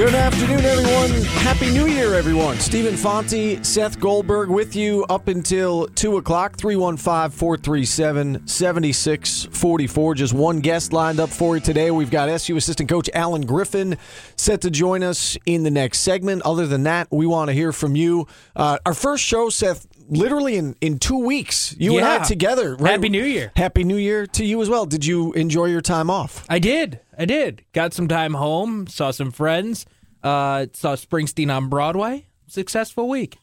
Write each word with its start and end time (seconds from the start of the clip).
Good 0.00 0.14
afternoon, 0.14 0.60
everyone. 0.60 1.22
Happy 1.42 1.70
New 1.72 1.86
Year, 1.86 2.14
everyone. 2.14 2.58
Stephen 2.58 2.96
Fonte, 2.96 3.62
Seth 3.62 4.00
Goldberg 4.00 4.48
with 4.48 4.74
you 4.74 5.04
up 5.10 5.28
until 5.28 5.88
2 5.88 6.16
o'clock, 6.16 6.56
315 6.56 7.30
437 7.36 8.46
7644. 8.46 10.14
Just 10.14 10.32
one 10.32 10.60
guest 10.60 10.94
lined 10.94 11.20
up 11.20 11.28
for 11.28 11.56
you 11.56 11.60
today. 11.60 11.90
We've 11.90 12.10
got 12.10 12.30
SU 12.30 12.56
assistant 12.56 12.88
coach 12.88 13.10
Allen 13.12 13.42
Griffin 13.42 13.98
set 14.36 14.62
to 14.62 14.70
join 14.70 15.02
us 15.02 15.36
in 15.44 15.64
the 15.64 15.70
next 15.70 15.98
segment. 15.98 16.40
Other 16.46 16.66
than 16.66 16.84
that, 16.84 17.08
we 17.10 17.26
want 17.26 17.48
to 17.48 17.52
hear 17.52 17.70
from 17.70 17.94
you. 17.94 18.26
Uh, 18.56 18.78
our 18.86 18.94
first 18.94 19.22
show, 19.22 19.50
Seth, 19.50 19.86
literally 20.08 20.56
in, 20.56 20.76
in 20.80 20.98
two 20.98 21.18
weeks, 21.18 21.76
you 21.78 21.98
and 21.98 22.06
I 22.06 22.24
together. 22.24 22.74
Right? 22.76 22.92
Happy 22.92 23.10
New 23.10 23.24
Year. 23.24 23.52
Happy 23.54 23.84
New 23.84 23.98
Year 23.98 24.26
to 24.28 24.46
you 24.46 24.62
as 24.62 24.70
well. 24.70 24.86
Did 24.86 25.04
you 25.04 25.34
enjoy 25.34 25.66
your 25.66 25.82
time 25.82 26.08
off? 26.08 26.46
I 26.48 26.58
did. 26.58 27.00
I 27.20 27.26
did. 27.26 27.66
Got 27.74 27.92
some 27.92 28.08
time 28.08 28.32
home, 28.32 28.86
saw 28.86 29.10
some 29.10 29.30
friends, 29.30 29.84
uh, 30.22 30.66
saw 30.72 30.96
Springsteen 30.96 31.54
on 31.54 31.68
Broadway. 31.68 32.26
Successful 32.46 33.10
week. 33.10 33.36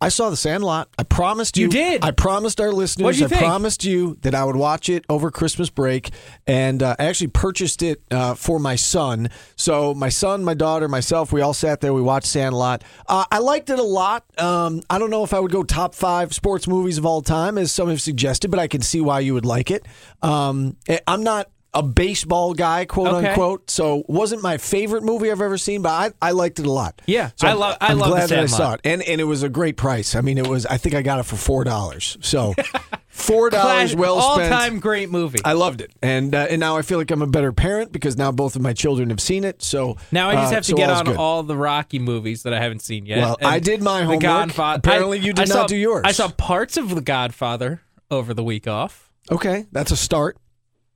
I 0.00 0.08
saw 0.08 0.30
The 0.30 0.36
Sandlot. 0.36 0.88
I 0.98 1.02
promised 1.02 1.58
you. 1.58 1.64
You 1.64 1.70
did? 1.70 2.04
I 2.04 2.12
promised 2.12 2.58
our 2.58 2.72
listeners. 2.72 3.20
I 3.20 3.26
think? 3.26 3.42
promised 3.42 3.84
you 3.84 4.16
that 4.22 4.34
I 4.34 4.44
would 4.44 4.56
watch 4.56 4.88
it 4.88 5.04
over 5.10 5.30
Christmas 5.30 5.68
break, 5.68 6.10
and 6.46 6.82
uh, 6.82 6.96
I 6.98 7.04
actually 7.04 7.26
purchased 7.26 7.82
it 7.82 8.00
uh, 8.10 8.34
for 8.34 8.58
my 8.58 8.76
son. 8.76 9.28
So 9.56 9.92
my 9.92 10.08
son, 10.08 10.42
my 10.42 10.54
daughter, 10.54 10.88
myself, 10.88 11.30
we 11.30 11.42
all 11.42 11.52
sat 11.52 11.82
there. 11.82 11.92
We 11.92 12.00
watched 12.00 12.28
Sandlot. 12.28 12.82
Uh, 13.06 13.26
I 13.30 13.40
liked 13.40 13.68
it 13.68 13.78
a 13.78 13.82
lot. 13.82 14.24
Um, 14.40 14.80
I 14.88 14.98
don't 14.98 15.10
know 15.10 15.24
if 15.24 15.34
I 15.34 15.40
would 15.40 15.52
go 15.52 15.64
top 15.64 15.94
five 15.94 16.32
sports 16.32 16.66
movies 16.66 16.96
of 16.96 17.04
all 17.04 17.20
time, 17.20 17.58
as 17.58 17.72
some 17.72 17.90
have 17.90 18.00
suggested, 18.00 18.50
but 18.50 18.58
I 18.58 18.68
can 18.68 18.80
see 18.80 19.02
why 19.02 19.20
you 19.20 19.34
would 19.34 19.44
like 19.44 19.70
it. 19.70 19.84
Um, 20.22 20.76
eh, 20.88 21.00
I'm 21.06 21.22
not. 21.22 21.50
A 21.74 21.82
baseball 21.82 22.54
guy, 22.54 22.86
quote 22.86 23.08
Okay. 23.08 23.28
unquote. 23.28 23.70
So 23.70 24.02
wasn't 24.08 24.42
my 24.42 24.56
favorite 24.56 25.02
movie 25.04 25.30
I've 25.30 25.42
ever 25.42 25.58
seen, 25.58 25.82
but 25.82 25.90
I, 25.90 26.28
I 26.28 26.30
liked 26.30 26.58
it 26.58 26.64
a 26.66 26.72
lot. 26.72 27.02
Yeah, 27.06 27.30
so 27.36 27.46
I 27.46 27.52
love- 27.52 27.76
I 27.80 27.92
The 27.94 28.04
glad 28.04 28.28
that 28.30 28.38
I 28.38 28.46
saw 28.46 28.72
it 28.74 28.80
and 28.84 29.02
and 29.02 29.20
it 29.20 29.24
was 29.24 29.42
a 29.42 29.48
great 29.50 29.76
price. 29.76 30.14
I 30.14 30.22
mean, 30.22 30.38
it 30.38 30.46
was. 30.46 30.64
I 30.64 30.78
think 30.78 30.94
I 30.94 31.02
got 31.02 31.18
it 31.20 31.24
for 31.24 31.36
four 31.36 31.64
dollars. 31.64 32.16
So 32.22 32.54
four 33.08 33.50
dollars 33.50 33.94
well 33.94 34.20
spent. 34.34 34.52
all 34.52 34.58
time 34.58 34.78
great 34.80 35.10
movie. 35.10 35.38
I 35.44 35.52
loved 35.52 35.80
it, 35.82 35.92
and 36.02 36.34
uh, 36.34 36.46
and 36.48 36.58
now 36.58 36.76
I 36.78 36.82
feel 36.82 36.96
like 36.98 37.10
I'm 37.10 37.20
a 37.22 37.26
better 37.26 37.52
parent 37.52 37.92
because 37.92 38.16
now 38.16 38.32
both 38.32 38.56
of 38.56 38.62
my 38.62 38.72
children 38.72 39.10
have 39.10 39.20
seen 39.20 39.44
it. 39.44 39.62
So 39.62 39.98
now 40.10 40.30
I 40.30 40.34
just 40.36 40.52
uh, 40.52 40.54
have 40.54 40.64
to 40.64 40.70
so 40.70 40.76
get 40.76 40.88
on 40.90 41.04
good. 41.04 41.16
all 41.16 41.42
the 41.42 41.56
Rocky 41.56 41.98
movies 41.98 42.44
that 42.44 42.54
I 42.54 42.60
haven't 42.60 42.80
seen 42.80 43.04
yet. 43.04 43.18
Well, 43.18 43.36
I 43.42 43.58
did 43.58 43.82
my 43.82 44.00
The 44.00 44.04
homework. 44.06 44.22
Godfather. 44.22 44.78
Apparently 44.78 45.18
I- 45.18 45.22
you 45.22 45.32
did 45.34 45.50
I 45.50 45.54
not 45.54 45.60
saw- 45.62 45.66
do 45.66 45.76
yours. 45.76 46.02
I 46.06 46.12
saw 46.12 46.28
parts 46.28 46.76
of 46.78 46.94
The 46.94 47.02
Godfather 47.02 47.82
over 48.10 48.32
the 48.32 48.42
week 48.42 48.66
off. 48.66 49.10
Okay, 49.30 49.66
that's 49.70 49.90
a 49.92 49.96
start. 49.96 50.38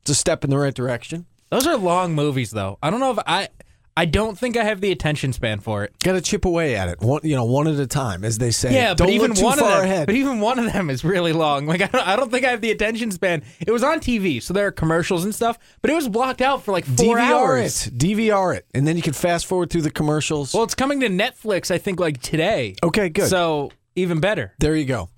It's 0.03 0.11
a 0.11 0.15
step 0.15 0.45
in 0.45 0.51
the 0.51 0.59
right 0.59 0.75
direction. 0.75 1.27
Those 1.51 1.67
are 1.67 1.77
long 1.77 2.15
movies, 2.15 2.51
though. 2.51 2.79
I 2.83 2.91
don't 2.91 3.01
know 3.01 3.13
if 3.13 3.19
I. 3.27 3.49
I 3.95 4.07
don't 4.07 4.39
think 4.39 4.57
I 4.57 4.65
have 4.65 4.81
the 4.81 4.91
attention 4.91 5.35
span 5.35 5.61
for 5.61 5.85
it. 5.85 5.93
Got 6.03 6.13
to 6.15 6.23
chip 6.23 6.47
away 6.47 6.77
at 6.77 6.89
it, 6.89 7.01
one 7.03 7.21
you 7.25 7.37
know, 7.37 7.45
one 7.45 7.69
at 7.69 7.79
a 7.79 7.87
time, 7.87 8.25
as 8.25 8.39
they 8.39 8.51
say. 8.51 8.75
Yeah, 8.75 8.95
don't 8.95 9.07
but 9.07 9.11
even 9.11 9.35
one 9.35 9.59
far 9.59 9.69
of 9.69 9.83
them, 9.83 9.85
ahead. 9.85 10.07
but 10.07 10.15
even 10.15 10.41
one 10.41 10.59
of 10.59 10.73
them 10.73 10.89
is 10.89 11.05
really 11.05 11.35
long. 11.35 11.67
Like 11.67 11.83
I 11.83 11.87
don't, 11.89 12.09
I 12.09 12.17
don't 12.17 12.31
think 12.31 12.47
I 12.47 12.51
have 12.53 12.63
the 12.63 12.71
attention 12.71 13.11
span. 13.11 13.43
It 13.61 13.71
was 13.71 13.83
on 13.83 14.01
TV, 14.01 14.43
so 14.43 14.55
there 14.55 14.67
are 14.67 14.73
commercials 14.73 15.25
and 15.25 15.35
stuff, 15.35 15.59
but 15.83 15.91
it 15.91 15.95
was 15.95 16.09
blocked 16.09 16.41
out 16.41 16.65
for 16.65 16.73
like 16.73 16.87
four 16.87 17.19
DVR 17.19 17.21
hours. 17.21 17.87
it, 17.89 17.99
DVR 17.99 18.57
it, 18.57 18.67
and 18.73 18.89
then 18.89 18.97
you 18.97 19.03
can 19.03 19.13
fast 19.13 19.45
forward 19.45 19.69
through 19.69 19.83
the 19.83 19.91
commercials. 19.91 20.55
Well, 20.55 20.63
it's 20.63 20.75
coming 20.75 21.01
to 21.01 21.09
Netflix, 21.09 21.71
I 21.71 21.77
think, 21.77 22.01
like 22.01 22.23
today. 22.23 22.77
okay, 22.83 23.11
good. 23.11 23.29
So 23.29 23.73
even 23.95 24.21
better. 24.21 24.55
There 24.59 24.75
you 24.75 24.87
go. 24.87 25.11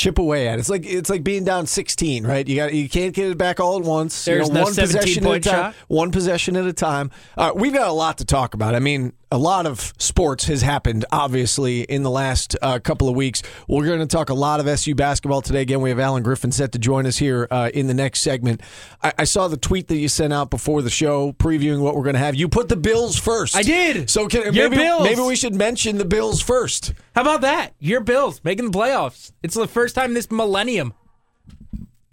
Chip 0.00 0.18
away 0.18 0.48
at 0.48 0.54
it. 0.54 0.60
It's 0.60 0.70
like 0.70 0.86
it's 0.86 1.10
like 1.10 1.22
being 1.22 1.44
down 1.44 1.66
16, 1.66 2.26
right? 2.26 2.48
You 2.48 2.56
got 2.56 2.72
you 2.72 2.88
can't 2.88 3.14
get 3.14 3.30
it 3.30 3.36
back 3.36 3.60
all 3.60 3.76
at 3.78 3.84
once. 3.84 4.26
You 4.26 4.34
There's 4.34 4.48
know, 4.48 4.54
the 4.54 4.60
one 4.62 4.74
possession 4.74 4.96
at 4.98 5.04
a 5.04 5.20
17-point 5.20 5.44
time. 5.44 5.52
shot. 5.52 5.74
One 5.88 6.10
possession 6.10 6.56
at 6.56 6.64
a 6.64 6.72
time. 6.72 7.10
Uh, 7.36 7.52
we've 7.54 7.74
got 7.74 7.86
a 7.86 7.92
lot 7.92 8.16
to 8.18 8.24
talk 8.24 8.54
about. 8.54 8.74
I 8.74 8.78
mean, 8.78 9.12
a 9.32 9.38
lot 9.38 9.66
of 9.66 9.92
sports 9.98 10.46
has 10.46 10.62
happened, 10.62 11.04
obviously, 11.12 11.82
in 11.82 12.02
the 12.02 12.10
last 12.10 12.56
uh, 12.60 12.78
couple 12.80 13.08
of 13.08 13.14
weeks. 13.14 13.42
We're 13.68 13.86
going 13.86 14.00
to 14.00 14.06
talk 14.06 14.28
a 14.28 14.34
lot 14.34 14.58
of 14.58 14.66
SU 14.66 14.94
basketball 14.94 15.40
today. 15.40 15.60
Again, 15.62 15.80
we 15.80 15.90
have 15.90 16.00
Allen 16.00 16.22
Griffin 16.22 16.50
set 16.50 16.72
to 16.72 16.78
join 16.78 17.06
us 17.06 17.18
here 17.18 17.46
uh, 17.50 17.70
in 17.72 17.86
the 17.86 17.94
next 17.94 18.20
segment. 18.20 18.60
I, 19.02 19.12
I 19.18 19.24
saw 19.24 19.46
the 19.46 19.56
tweet 19.56 19.88
that 19.88 19.96
you 19.96 20.08
sent 20.08 20.32
out 20.32 20.50
before 20.50 20.82
the 20.82 20.90
show, 20.90 21.32
previewing 21.32 21.80
what 21.80 21.94
we're 21.94 22.02
going 22.02 22.14
to 22.14 22.20
have. 22.20 22.34
You 22.34 22.48
put 22.48 22.68
the 22.68 22.76
Bills 22.76 23.16
first. 23.16 23.56
I 23.56 23.62
did. 23.62 24.10
So 24.10 24.26
can, 24.26 24.52
Your 24.52 24.68
maybe 24.68 24.82
Bills. 24.82 25.04
maybe 25.04 25.20
we 25.20 25.36
should 25.36 25.54
mention 25.54 25.98
the 25.98 26.04
Bills 26.04 26.42
first. 26.42 26.92
How 27.14 27.22
about 27.22 27.42
that? 27.42 27.74
Your 27.78 28.00
Bills 28.00 28.40
making 28.42 28.70
the 28.70 28.76
playoffs. 28.76 29.32
It's 29.42 29.54
the 29.54 29.68
first 29.68 29.94
time 29.94 30.14
this 30.14 30.30
millennium. 30.30 30.92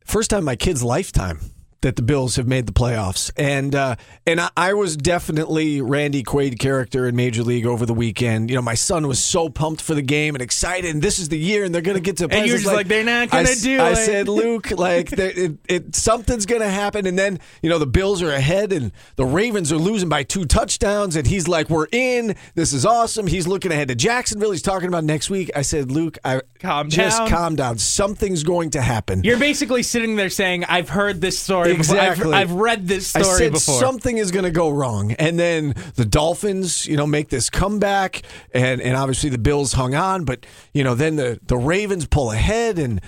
first 0.06 0.30
time 0.30 0.40
in 0.40 0.46
my 0.46 0.56
kid's 0.56 0.84
lifetime 0.84 1.40
that 1.82 1.96
the 1.96 2.02
Bills 2.02 2.36
have 2.38 2.48
made 2.48 2.66
the 2.66 2.72
playoffs, 2.72 3.32
and 3.38 3.76
uh, 3.76 3.96
and 4.26 4.42
I, 4.42 4.50
I 4.58 4.74
was 4.74 4.98
definitely 4.98 5.82
Randy 5.82 6.24
Quaid 6.24 6.60
character 6.60 7.08
in 7.08 7.16
Major 7.16 7.44
League 7.44 7.66
over 7.66 7.86
the 7.86 7.94
weekend. 7.94 8.50
You 8.50 8.56
know, 8.56 8.62
my 8.62 8.74
son 8.74 9.08
was 9.08 9.24
so 9.24 9.50
pumped 9.50 9.82
for 9.82 9.94
the 9.94 10.02
game 10.02 10.36
and 10.36 10.42
excited, 10.42 10.90
and 10.90 11.02
this 11.02 11.20
is 11.20 11.30
the 11.30 11.38
year, 11.38 11.64
and 11.64 11.74
they're 11.74 11.82
going 11.82 11.98
to 11.98 12.02
get 12.02 12.18
to. 12.18 12.28
play. 12.28 12.46
you're 12.46 12.58
just 12.58 12.66
like, 12.66 12.88
"They're 12.88 13.04
not 13.04 13.30
gonna 13.30 13.56
do 13.56 13.80
I 13.80 13.92
it." 13.92 13.96
said, 13.98 14.28
Luke, 14.28 14.72
like 14.78 15.12
it, 15.14 15.58
it, 15.68 15.96
something's 15.96 16.46
going 16.46 16.62
to 16.62 16.70
happen, 16.70 17.06
and 17.06 17.18
then 17.18 17.40
you 17.62 17.70
know 17.70 17.78
the 17.80 17.88
Bills 17.88 18.22
are 18.22 18.32
ahead, 18.32 18.74
and 18.74 18.92
the 19.16 19.26
Ravens 19.26 19.72
are 19.72 19.78
losing 19.78 20.10
by 20.10 20.24
two 20.24 20.46
touchdowns, 20.46 21.16
and 21.16 21.28
he's 21.28 21.48
like, 21.48 21.70
"We're 21.70 21.88
in. 21.92 22.36
This 22.56 22.74
is 22.74 22.86
awesome." 22.86 23.28
He's 23.28 23.48
looking 23.48 23.72
ahead 23.72 23.88
to 23.90 23.96
Jacksonville. 23.96 24.52
He's 24.52 24.62
talking 24.62 24.88
about 24.88 25.04
next 25.04 25.30
week. 25.30 25.52
I 25.56 25.62
said, 25.62 25.92
Luke, 25.92 26.18
I 26.24 26.42
Calm 26.60 26.90
just 26.90 27.18
down. 27.20 27.30
calm 27.30 27.56
down. 27.56 27.78
Something's 27.78 28.44
going 28.44 28.72
to 28.72 28.82
happen. 28.82 29.24
You're 29.24 29.38
basically 29.38 29.84
sitting 29.84 30.16
there 30.16 30.30
saying, 30.30 30.66
"I've 30.66 30.90
heard 30.90 31.22
this 31.22 31.38
story. 31.38 31.67
Exactly. 31.72 32.24
Before. 32.24 32.34
I've, 32.34 32.52
I've 32.52 32.56
read 32.56 32.88
this 32.88 33.16
I 33.16 33.22
story 33.22 33.38
said 33.38 33.52
before." 33.54 33.80
something 33.80 34.18
is 34.18 34.32
going 34.32 34.46
to 34.46 34.52
go 34.52 34.70
wrong, 34.70 35.12
and 35.14 35.40
then 35.40 35.76
the 35.96 36.06
Dolphins, 36.06 36.86
you 36.86 36.98
know, 36.98 37.08
make 37.08 37.30
this 37.30 37.50
comeback, 37.50 38.22
and 38.54 38.82
and 38.82 38.96
obviously 38.96 39.30
the 39.30 39.38
Bills 39.38 39.74
hung 39.74 39.96
on, 39.96 40.26
but 40.26 40.46
you 40.74 40.84
know, 40.84 40.96
then 40.96 41.16
the 41.16 41.40
the 41.44 41.58
Ravens 41.58 42.06
pull 42.06 42.32
ahead, 42.32 42.80
and 42.80 43.02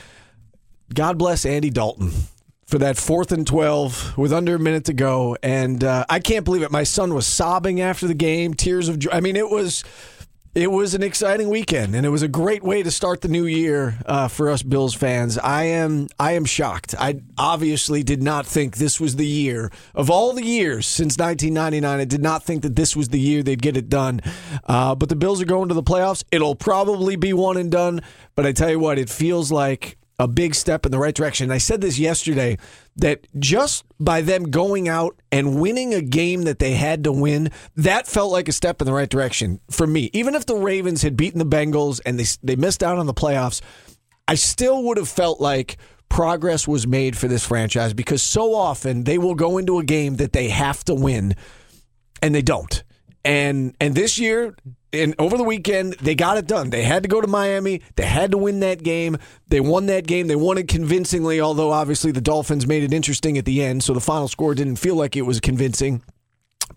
God 0.94 1.18
bless 1.18 1.46
Andy 1.46 1.70
Dalton 1.70 2.12
for 2.66 2.78
that 2.78 2.98
fourth 2.98 3.32
and 3.32 3.46
twelve 3.48 4.18
with 4.18 4.32
under 4.32 4.56
a 4.56 4.60
minute 4.60 4.86
to 4.86 4.94
go, 4.94 5.38
and 5.42 5.84
uh, 5.84 6.06
I 6.10 6.20
can't 6.20 6.46
believe 6.46 6.62
it. 6.62 6.72
My 6.72 6.84
son 6.84 7.14
was 7.14 7.26
sobbing 7.26 7.82
after 7.82 8.08
the 8.08 8.14
game, 8.14 8.54
tears 8.54 8.90
of 8.90 9.00
joy. 9.00 9.12
I 9.12 9.22
mean, 9.22 9.36
it 9.36 9.50
was. 9.50 9.84
It 10.56 10.72
was 10.72 10.96
an 10.96 11.04
exciting 11.04 11.50
weekend, 11.50 11.94
and 11.94 12.08
it 12.08 12.10
was 12.10 12.24
a 12.24 12.28
great 12.28 12.64
way 12.64 12.82
to 12.82 12.90
start 12.90 13.22
the 13.22 13.28
new 13.28 13.46
year 13.46 14.00
uh, 14.08 14.28
for 14.28 14.50
us 14.50 14.64
Bills 14.64 14.96
fans. 14.96 15.38
I 15.38 15.66
am 15.66 16.08
I 16.20 16.32
am 16.32 16.44
shocked. 16.44 16.96
I 16.98 17.22
obviously 17.38 18.02
did 18.02 18.24
not 18.24 18.48
think 18.48 18.78
this 18.78 19.00
was 19.00 19.16
the 19.16 19.28
year 19.28 19.72
of 19.94 20.10
all 20.10 20.34
the 20.34 20.44
years 20.44 20.88
since 20.88 21.20
1999. 21.20 22.00
I 22.00 22.04
did 22.04 22.24
not 22.24 22.42
think 22.42 22.64
that 22.64 22.76
this 22.76 22.96
was 22.96 23.10
the 23.10 23.20
year 23.20 23.44
they'd 23.44 23.62
get 23.62 23.78
it 23.78 23.90
done. 23.90 24.22
Uh, 24.66 24.96
but 24.96 25.10
the 25.10 25.16
Bills 25.16 25.40
are 25.40 25.46
going 25.46 25.70
to 25.70 25.76
the 25.76 25.84
playoffs. 25.84 26.24
It'll 26.32 26.56
probably 26.56 27.16
be 27.16 27.32
one 27.32 27.56
and 27.56 27.72
done. 27.72 28.02
But 28.36 28.48
I 28.48 28.52
tell 28.52 28.72
you 28.72 28.80
what, 28.80 28.98
it 28.98 29.08
feels 29.08 29.52
like 29.52 29.99
a 30.20 30.28
big 30.28 30.54
step 30.54 30.86
in 30.86 30.92
the 30.92 31.00
right 31.00 31.16
direction. 31.16 31.50
I 31.50 31.58
said 31.58 31.80
this 31.80 31.98
yesterday 31.98 32.58
that 32.98 33.26
just 33.40 33.86
by 34.00 34.22
them 34.22 34.52
going 34.52 34.90
out 34.90 35.20
and 35.32 35.60
winning 35.60 35.94
a 35.94 36.02
game 36.02 36.44
that 36.44 36.60
they 36.60 36.74
had 36.74 37.06
to 37.06 37.12
win, 37.12 37.50
that 37.78 38.06
felt 38.06 38.32
like 38.32 38.50
a 38.50 38.52
step 38.52 38.82
in 38.82 38.86
the 38.86 38.94
right 38.94 39.10
direction 39.10 39.62
for 39.72 39.88
me. 39.88 40.10
Even 40.12 40.36
if 40.36 40.46
the 40.46 40.58
Ravens 40.58 41.02
had 41.02 41.16
beaten 41.16 41.40
the 41.40 41.46
Bengals 41.46 42.02
and 42.06 42.20
they 42.20 42.26
they 42.44 42.58
missed 42.58 42.84
out 42.84 42.98
on 42.98 43.06
the 43.06 43.14
playoffs, 43.14 43.62
I 44.28 44.36
still 44.36 44.84
would 44.84 44.98
have 44.98 45.10
felt 45.10 45.40
like 45.40 45.78
progress 46.10 46.68
was 46.68 46.86
made 46.86 47.16
for 47.18 47.28
this 47.28 47.46
franchise 47.46 47.94
because 47.94 48.22
so 48.22 48.54
often 48.54 49.06
they 49.06 49.18
will 49.18 49.36
go 49.36 49.58
into 49.58 49.80
a 49.80 49.84
game 49.84 50.18
that 50.18 50.34
they 50.34 50.50
have 50.50 50.84
to 50.84 50.94
win 50.94 51.36
and 52.22 52.36
they 52.36 52.42
don't. 52.42 52.84
And 53.24 53.76
and 53.80 53.96
this 53.96 54.20
year 54.20 54.56
and 54.92 55.16
over 55.20 55.38
the 55.38 55.44
weekend 55.44 55.94
they 55.94 56.16
got 56.16 56.38
it 56.38 56.48
done. 56.48 56.70
They 56.70 56.84
had 56.84 57.04
to 57.04 57.10
go 57.10 57.22
to 57.22 57.28
Miami. 57.28 57.82
They 57.96 58.06
had 58.06 58.32
to 58.32 58.38
win 58.38 58.60
that 58.62 58.84
game. 58.84 59.18
They 59.48 59.60
won 59.60 59.88
that 59.88 60.08
game. 60.08 60.28
They 60.28 60.36
won 60.36 60.58
it 60.58 60.68
convincingly, 60.68 61.40
although 61.42 61.72
obviously 61.72 62.12
the 62.12 62.22
Dolphins 62.22 62.68
made 62.68 62.84
it 62.84 62.94
interesting 62.94 63.38
at 63.38 63.46
the 63.46 63.64
end, 63.64 63.84
so 63.84 63.94
the 63.94 64.00
final 64.00 64.28
score 64.28 64.56
didn't 64.56 64.78
feel 64.78 64.96
like 64.96 65.16
it 65.16 65.24
was 65.24 65.40
convincing. 65.40 66.02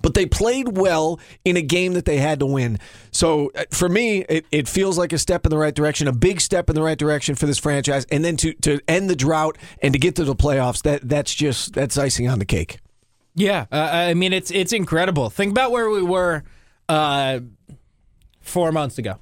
But 0.00 0.14
they 0.14 0.26
played 0.26 0.76
well 0.76 1.20
in 1.44 1.56
a 1.56 1.62
game 1.62 1.92
that 1.92 2.06
they 2.06 2.16
had 2.16 2.40
to 2.40 2.46
win. 2.46 2.78
So 3.12 3.52
uh, 3.54 3.64
for 3.70 3.88
me, 3.88 4.24
it, 4.28 4.46
it 4.50 4.66
feels 4.66 4.98
like 4.98 5.12
a 5.12 5.18
step 5.18 5.44
in 5.46 5.50
the 5.50 5.58
right 5.58 5.74
direction, 5.74 6.08
a 6.08 6.12
big 6.12 6.40
step 6.40 6.68
in 6.68 6.74
the 6.74 6.82
right 6.82 6.98
direction 6.98 7.34
for 7.34 7.46
this 7.46 7.58
franchise. 7.58 8.04
And 8.10 8.24
then 8.24 8.36
to, 8.38 8.52
to 8.62 8.80
end 8.88 9.10
the 9.10 9.14
drought 9.14 9.58
and 9.80 9.92
to 9.92 9.98
get 9.98 10.16
to 10.16 10.24
the 10.24 10.34
playoffs, 10.34 10.82
that 10.82 11.08
that's 11.08 11.32
just 11.32 11.74
that's 11.74 11.96
icing 11.98 12.28
on 12.28 12.38
the 12.38 12.44
cake. 12.44 12.78
Yeah, 13.34 13.66
uh, 13.70 13.88
I 13.92 14.14
mean 14.14 14.32
it's 14.32 14.50
it's 14.50 14.72
incredible. 14.72 15.30
Think 15.30 15.52
about 15.52 15.70
where 15.70 15.88
we 15.88 16.02
were 16.02 16.42
uh, 16.88 17.40
four 18.42 18.72
months 18.72 18.98
ago, 18.98 19.16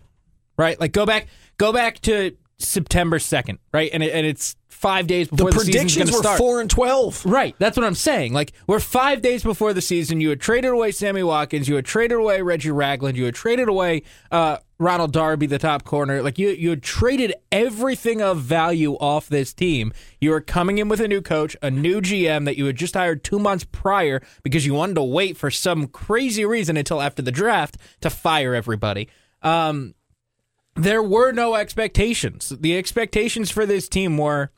right? 0.56 0.78
Like 0.80 0.92
go 0.92 1.06
back, 1.06 1.26
go 1.58 1.72
back 1.72 2.00
to 2.00 2.36
September 2.58 3.18
2nd, 3.18 3.58
right? 3.72 3.90
And, 3.92 4.02
it, 4.02 4.12
and 4.12 4.26
it's 4.26 4.56
five 4.68 5.06
days 5.06 5.28
before 5.28 5.50
The 5.50 5.58
the, 5.58 5.64
predictions 5.64 6.10
were 6.12 6.18
start. 6.18 6.38
four 6.38 6.60
and 6.60 6.68
twelve. 6.68 7.24
Right. 7.24 7.54
That's 7.58 7.76
what 7.76 7.84
I'm 7.86 7.94
saying. 7.94 8.32
Like, 8.32 8.52
we're 8.66 8.80
five 8.80 9.22
days 9.22 9.42
before 9.42 9.72
the 9.72 9.80
season. 9.80 10.20
You 10.20 10.30
had 10.30 10.40
traded 10.40 10.70
away 10.70 10.90
Sammy 10.92 11.22
Watkins. 11.22 11.68
You 11.68 11.76
had 11.76 11.84
traded 11.84 12.18
away 12.18 12.42
Reggie 12.42 12.70
Ragland. 12.70 13.16
You 13.16 13.24
had 13.26 13.34
traded 13.34 13.68
away 13.68 14.02
uh, 14.30 14.58
Ronald 14.80 15.12
Darby, 15.12 15.46
the 15.46 15.58
top 15.58 15.84
corner. 15.84 16.22
Like, 16.22 16.38
you, 16.38 16.48
you 16.48 16.74
traded 16.74 17.34
everything 17.52 18.22
of 18.22 18.38
value 18.40 18.94
off 18.94 19.28
this 19.28 19.52
team. 19.52 19.92
You 20.20 20.30
were 20.30 20.40
coming 20.40 20.78
in 20.78 20.88
with 20.88 21.00
a 21.00 21.06
new 21.06 21.20
coach, 21.20 21.54
a 21.60 21.70
new 21.70 22.00
GM 22.00 22.46
that 22.46 22.56
you 22.56 22.64
had 22.64 22.76
just 22.76 22.94
hired 22.94 23.22
two 23.22 23.38
months 23.38 23.64
prior 23.70 24.22
because 24.42 24.64
you 24.64 24.72
wanted 24.72 24.94
to 24.94 25.02
wait 25.02 25.36
for 25.36 25.50
some 25.50 25.86
crazy 25.86 26.46
reason 26.46 26.78
until 26.78 27.02
after 27.02 27.20
the 27.20 27.30
draft 27.30 27.76
to 28.00 28.08
fire 28.08 28.54
everybody. 28.54 29.08
Um, 29.42 29.94
there 30.76 31.02
were 31.02 31.30
no 31.32 31.56
expectations. 31.56 32.48
The 32.48 32.78
expectations 32.78 33.50
for 33.50 33.66
this 33.66 33.86
team 33.86 34.16
were 34.16 34.50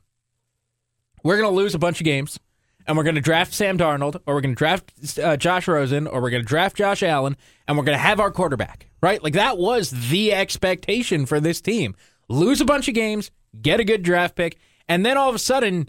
we're 1.25 1.37
going 1.37 1.51
to 1.51 1.57
lose 1.57 1.75
a 1.75 1.81
bunch 1.81 2.01
of 2.01 2.05
games, 2.05 2.39
and 2.87 2.97
we're 2.97 3.03
going 3.03 3.15
to 3.15 3.21
draft 3.21 3.53
Sam 3.53 3.79
Darnold, 3.79 4.17
or 4.27 4.35
we're 4.35 4.41
going 4.41 4.55
to 4.55 4.59
draft 4.59 5.19
uh, 5.19 5.37
Josh 5.37 5.69
Rosen, 5.69 6.07
or 6.07 6.21
we're 6.21 6.31
going 6.31 6.43
to 6.43 6.49
draft 6.49 6.77
Josh 6.77 7.03
Allen, 7.03 7.37
and 7.67 7.77
we're 7.77 7.85
going 7.85 7.97
to 7.97 8.03
have 8.03 8.21
our 8.21 8.31
quarterback, 8.31 8.89
right? 9.03 9.23
Like 9.23 9.35
that 9.35 9.59
was 9.59 9.91
the 10.11 10.33
expectation 10.33 11.27
for 11.27 11.41
this 11.41 11.61
team. 11.61 11.95
Lose 12.29 12.61
a 12.61 12.65
bunch 12.65 12.89
of 12.89 12.95
games, 12.95 13.31
get 13.61 13.81
a 13.81 13.85
good 13.85 14.03
draft 14.03 14.37
pick, 14.37 14.59
and 14.89 15.05
then 15.05 15.17
all 15.17 15.29
of 15.29 15.35
a 15.35 15.41
sudden, 15.41 15.89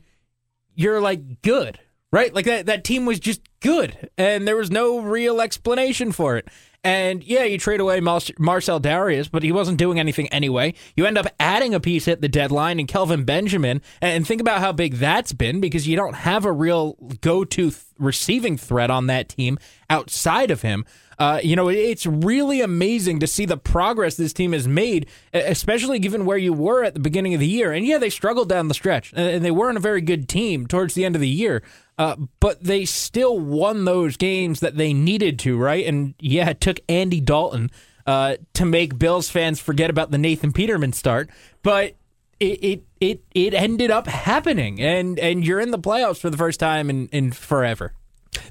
you're 0.75 1.01
like 1.01 1.41
good, 1.41 1.79
right? 2.11 2.33
Like 2.33 2.45
that, 2.45 2.65
that 2.65 2.83
team 2.83 3.05
was 3.05 3.19
just 3.19 3.41
good, 3.59 4.09
and 4.17 4.47
there 4.47 4.57
was 4.57 4.71
no 4.71 4.99
real 4.99 5.41
explanation 5.41 6.11
for 6.11 6.37
it. 6.37 6.47
And 6.83 7.23
yeah, 7.23 7.45
you 7.45 7.57
trade 7.57 7.79
away 7.79 8.01
Mar- 8.01 8.19
Marcell 8.37 8.81
Dareus, 8.81 9.31
but 9.31 9.41
he 9.41 9.53
wasn't 9.53 9.77
doing 9.77 9.99
anything 9.99 10.27
anyway. 10.29 10.73
You 10.97 11.05
end 11.05 11.17
up 11.17 11.27
adding 11.39 11.73
a 11.73 11.79
piece 11.79 12.09
at 12.09 12.19
the 12.19 12.27
deadline 12.27 12.77
in 12.77 12.87
Kelvin 12.87 13.23
Benjamin, 13.23 13.81
and 14.01 14.27
think 14.27 14.41
about 14.41 14.59
how 14.59 14.73
big 14.73 14.95
that's 14.95 15.31
been 15.31 15.61
because 15.61 15.87
you 15.87 15.95
don't 15.95 16.15
have 16.15 16.43
a 16.43 16.51
real 16.51 16.93
go-to 17.21 17.71
th- 17.71 17.83
receiving 17.97 18.57
threat 18.57 18.91
on 18.91 19.07
that 19.07 19.29
team 19.29 19.57
outside 19.89 20.51
of 20.51 20.61
him. 20.61 20.83
Uh, 21.19 21.39
you 21.41 21.55
know, 21.55 21.69
it's 21.69 22.05
really 22.05 22.59
amazing 22.59 23.19
to 23.19 23.27
see 23.27 23.45
the 23.45 23.55
progress 23.55 24.15
this 24.15 24.33
team 24.33 24.51
has 24.51 24.67
made, 24.67 25.07
especially 25.31 25.99
given 25.99 26.25
where 26.25 26.37
you 26.37 26.51
were 26.51 26.83
at 26.83 26.95
the 26.95 26.99
beginning 26.99 27.33
of 27.33 27.39
the 27.39 27.47
year. 27.47 27.71
And 27.71 27.85
yeah, 27.85 27.97
they 27.97 28.09
struggled 28.09 28.49
down 28.49 28.67
the 28.67 28.73
stretch, 28.73 29.13
and 29.13 29.29
and 29.29 29.45
they 29.45 29.51
weren't 29.51 29.77
a 29.77 29.81
very 29.81 30.01
good 30.01 30.27
team 30.27 30.67
towards 30.67 30.95
the 30.95 31.05
end 31.05 31.15
of 31.15 31.21
the 31.21 31.29
year. 31.29 31.63
Uh, 31.97 32.15
but 32.39 32.63
they 32.63 32.85
still 32.85 33.37
won 33.37 33.85
those 33.85 34.17
games 34.17 34.61
that 34.61 34.77
they 34.77 34.93
needed 34.93 35.37
to, 35.39 35.57
right? 35.57 35.85
And 35.85 36.15
yeah, 36.19 36.49
it 36.49 36.59
took 36.59 36.79
Andy 36.89 37.21
Dalton 37.21 37.69
uh, 38.07 38.37
to 38.53 38.65
make 38.65 38.97
Bills 38.97 39.29
fans 39.29 39.59
forget 39.59 39.89
about 39.89 40.11
the 40.11 40.17
Nathan 40.17 40.51
Peterman 40.51 40.93
start, 40.93 41.29
but 41.61 41.95
it 42.39 42.63
it 42.63 42.83
it, 42.99 43.23
it 43.33 43.53
ended 43.53 43.91
up 43.91 44.07
happening, 44.07 44.81
and 44.81 45.19
and 45.19 45.45
you're 45.45 45.59
in 45.59 45.71
the 45.71 45.79
playoffs 45.79 46.17
for 46.17 46.29
the 46.29 46.37
first 46.37 46.59
time 46.59 46.89
in, 46.89 47.07
in 47.09 47.31
forever. 47.31 47.93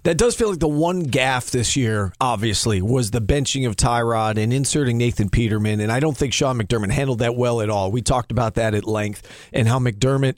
That 0.05 0.17
does 0.17 0.37
feel 0.37 0.51
like 0.51 0.61
the 0.61 0.69
one 0.69 1.03
gaff 1.03 1.51
this 1.51 1.77
year, 1.77 2.13
obviously, 2.21 2.81
was 2.81 3.11
the 3.11 3.21
benching 3.21 3.67
of 3.67 3.77
Tyrod 3.77 4.39
and 4.39 4.53
inserting 4.53 4.97
Nathan 4.97 5.29
Peterman. 5.29 5.81
And 5.81 5.91
I 5.91 5.99
don't 5.99 6.17
think 6.17 6.33
Sean 6.33 6.59
McDermott 6.59 6.91
handled 6.91 7.19
that 7.19 7.35
well 7.35 7.61
at 7.61 7.69
all. 7.69 7.91
We 7.91 8.01
talked 8.01 8.31
about 8.31 8.55
that 8.55 8.75
at 8.75 8.85
length 8.85 9.29
and 9.53 9.67
how 9.67 9.81
McDermott 9.81 10.37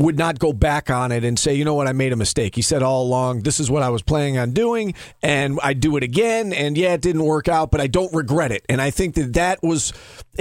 would 0.00 0.16
not 0.16 0.38
go 0.38 0.52
back 0.52 0.88
on 0.88 1.12
it 1.12 1.24
and 1.24 1.38
say, 1.38 1.54
you 1.54 1.64
know 1.64 1.74
what, 1.74 1.86
I 1.86 1.92
made 1.92 2.12
a 2.12 2.16
mistake. 2.16 2.54
He 2.54 2.62
said 2.62 2.82
all 2.82 3.02
along, 3.02 3.42
this 3.42 3.60
is 3.60 3.70
what 3.70 3.82
I 3.82 3.90
was 3.90 4.00
planning 4.00 4.38
on 4.38 4.52
doing, 4.52 4.94
and 5.22 5.58
I 5.62 5.74
do 5.74 5.98
it 5.98 6.02
again. 6.02 6.54
And 6.54 6.76
yeah, 6.76 6.94
it 6.94 7.02
didn't 7.02 7.24
work 7.24 7.48
out, 7.48 7.70
but 7.70 7.82
I 7.82 7.86
don't 7.86 8.12
regret 8.14 8.50
it. 8.50 8.64
And 8.70 8.80
I 8.80 8.90
think 8.90 9.14
that 9.16 9.34
that 9.34 9.62
was, 9.62 9.92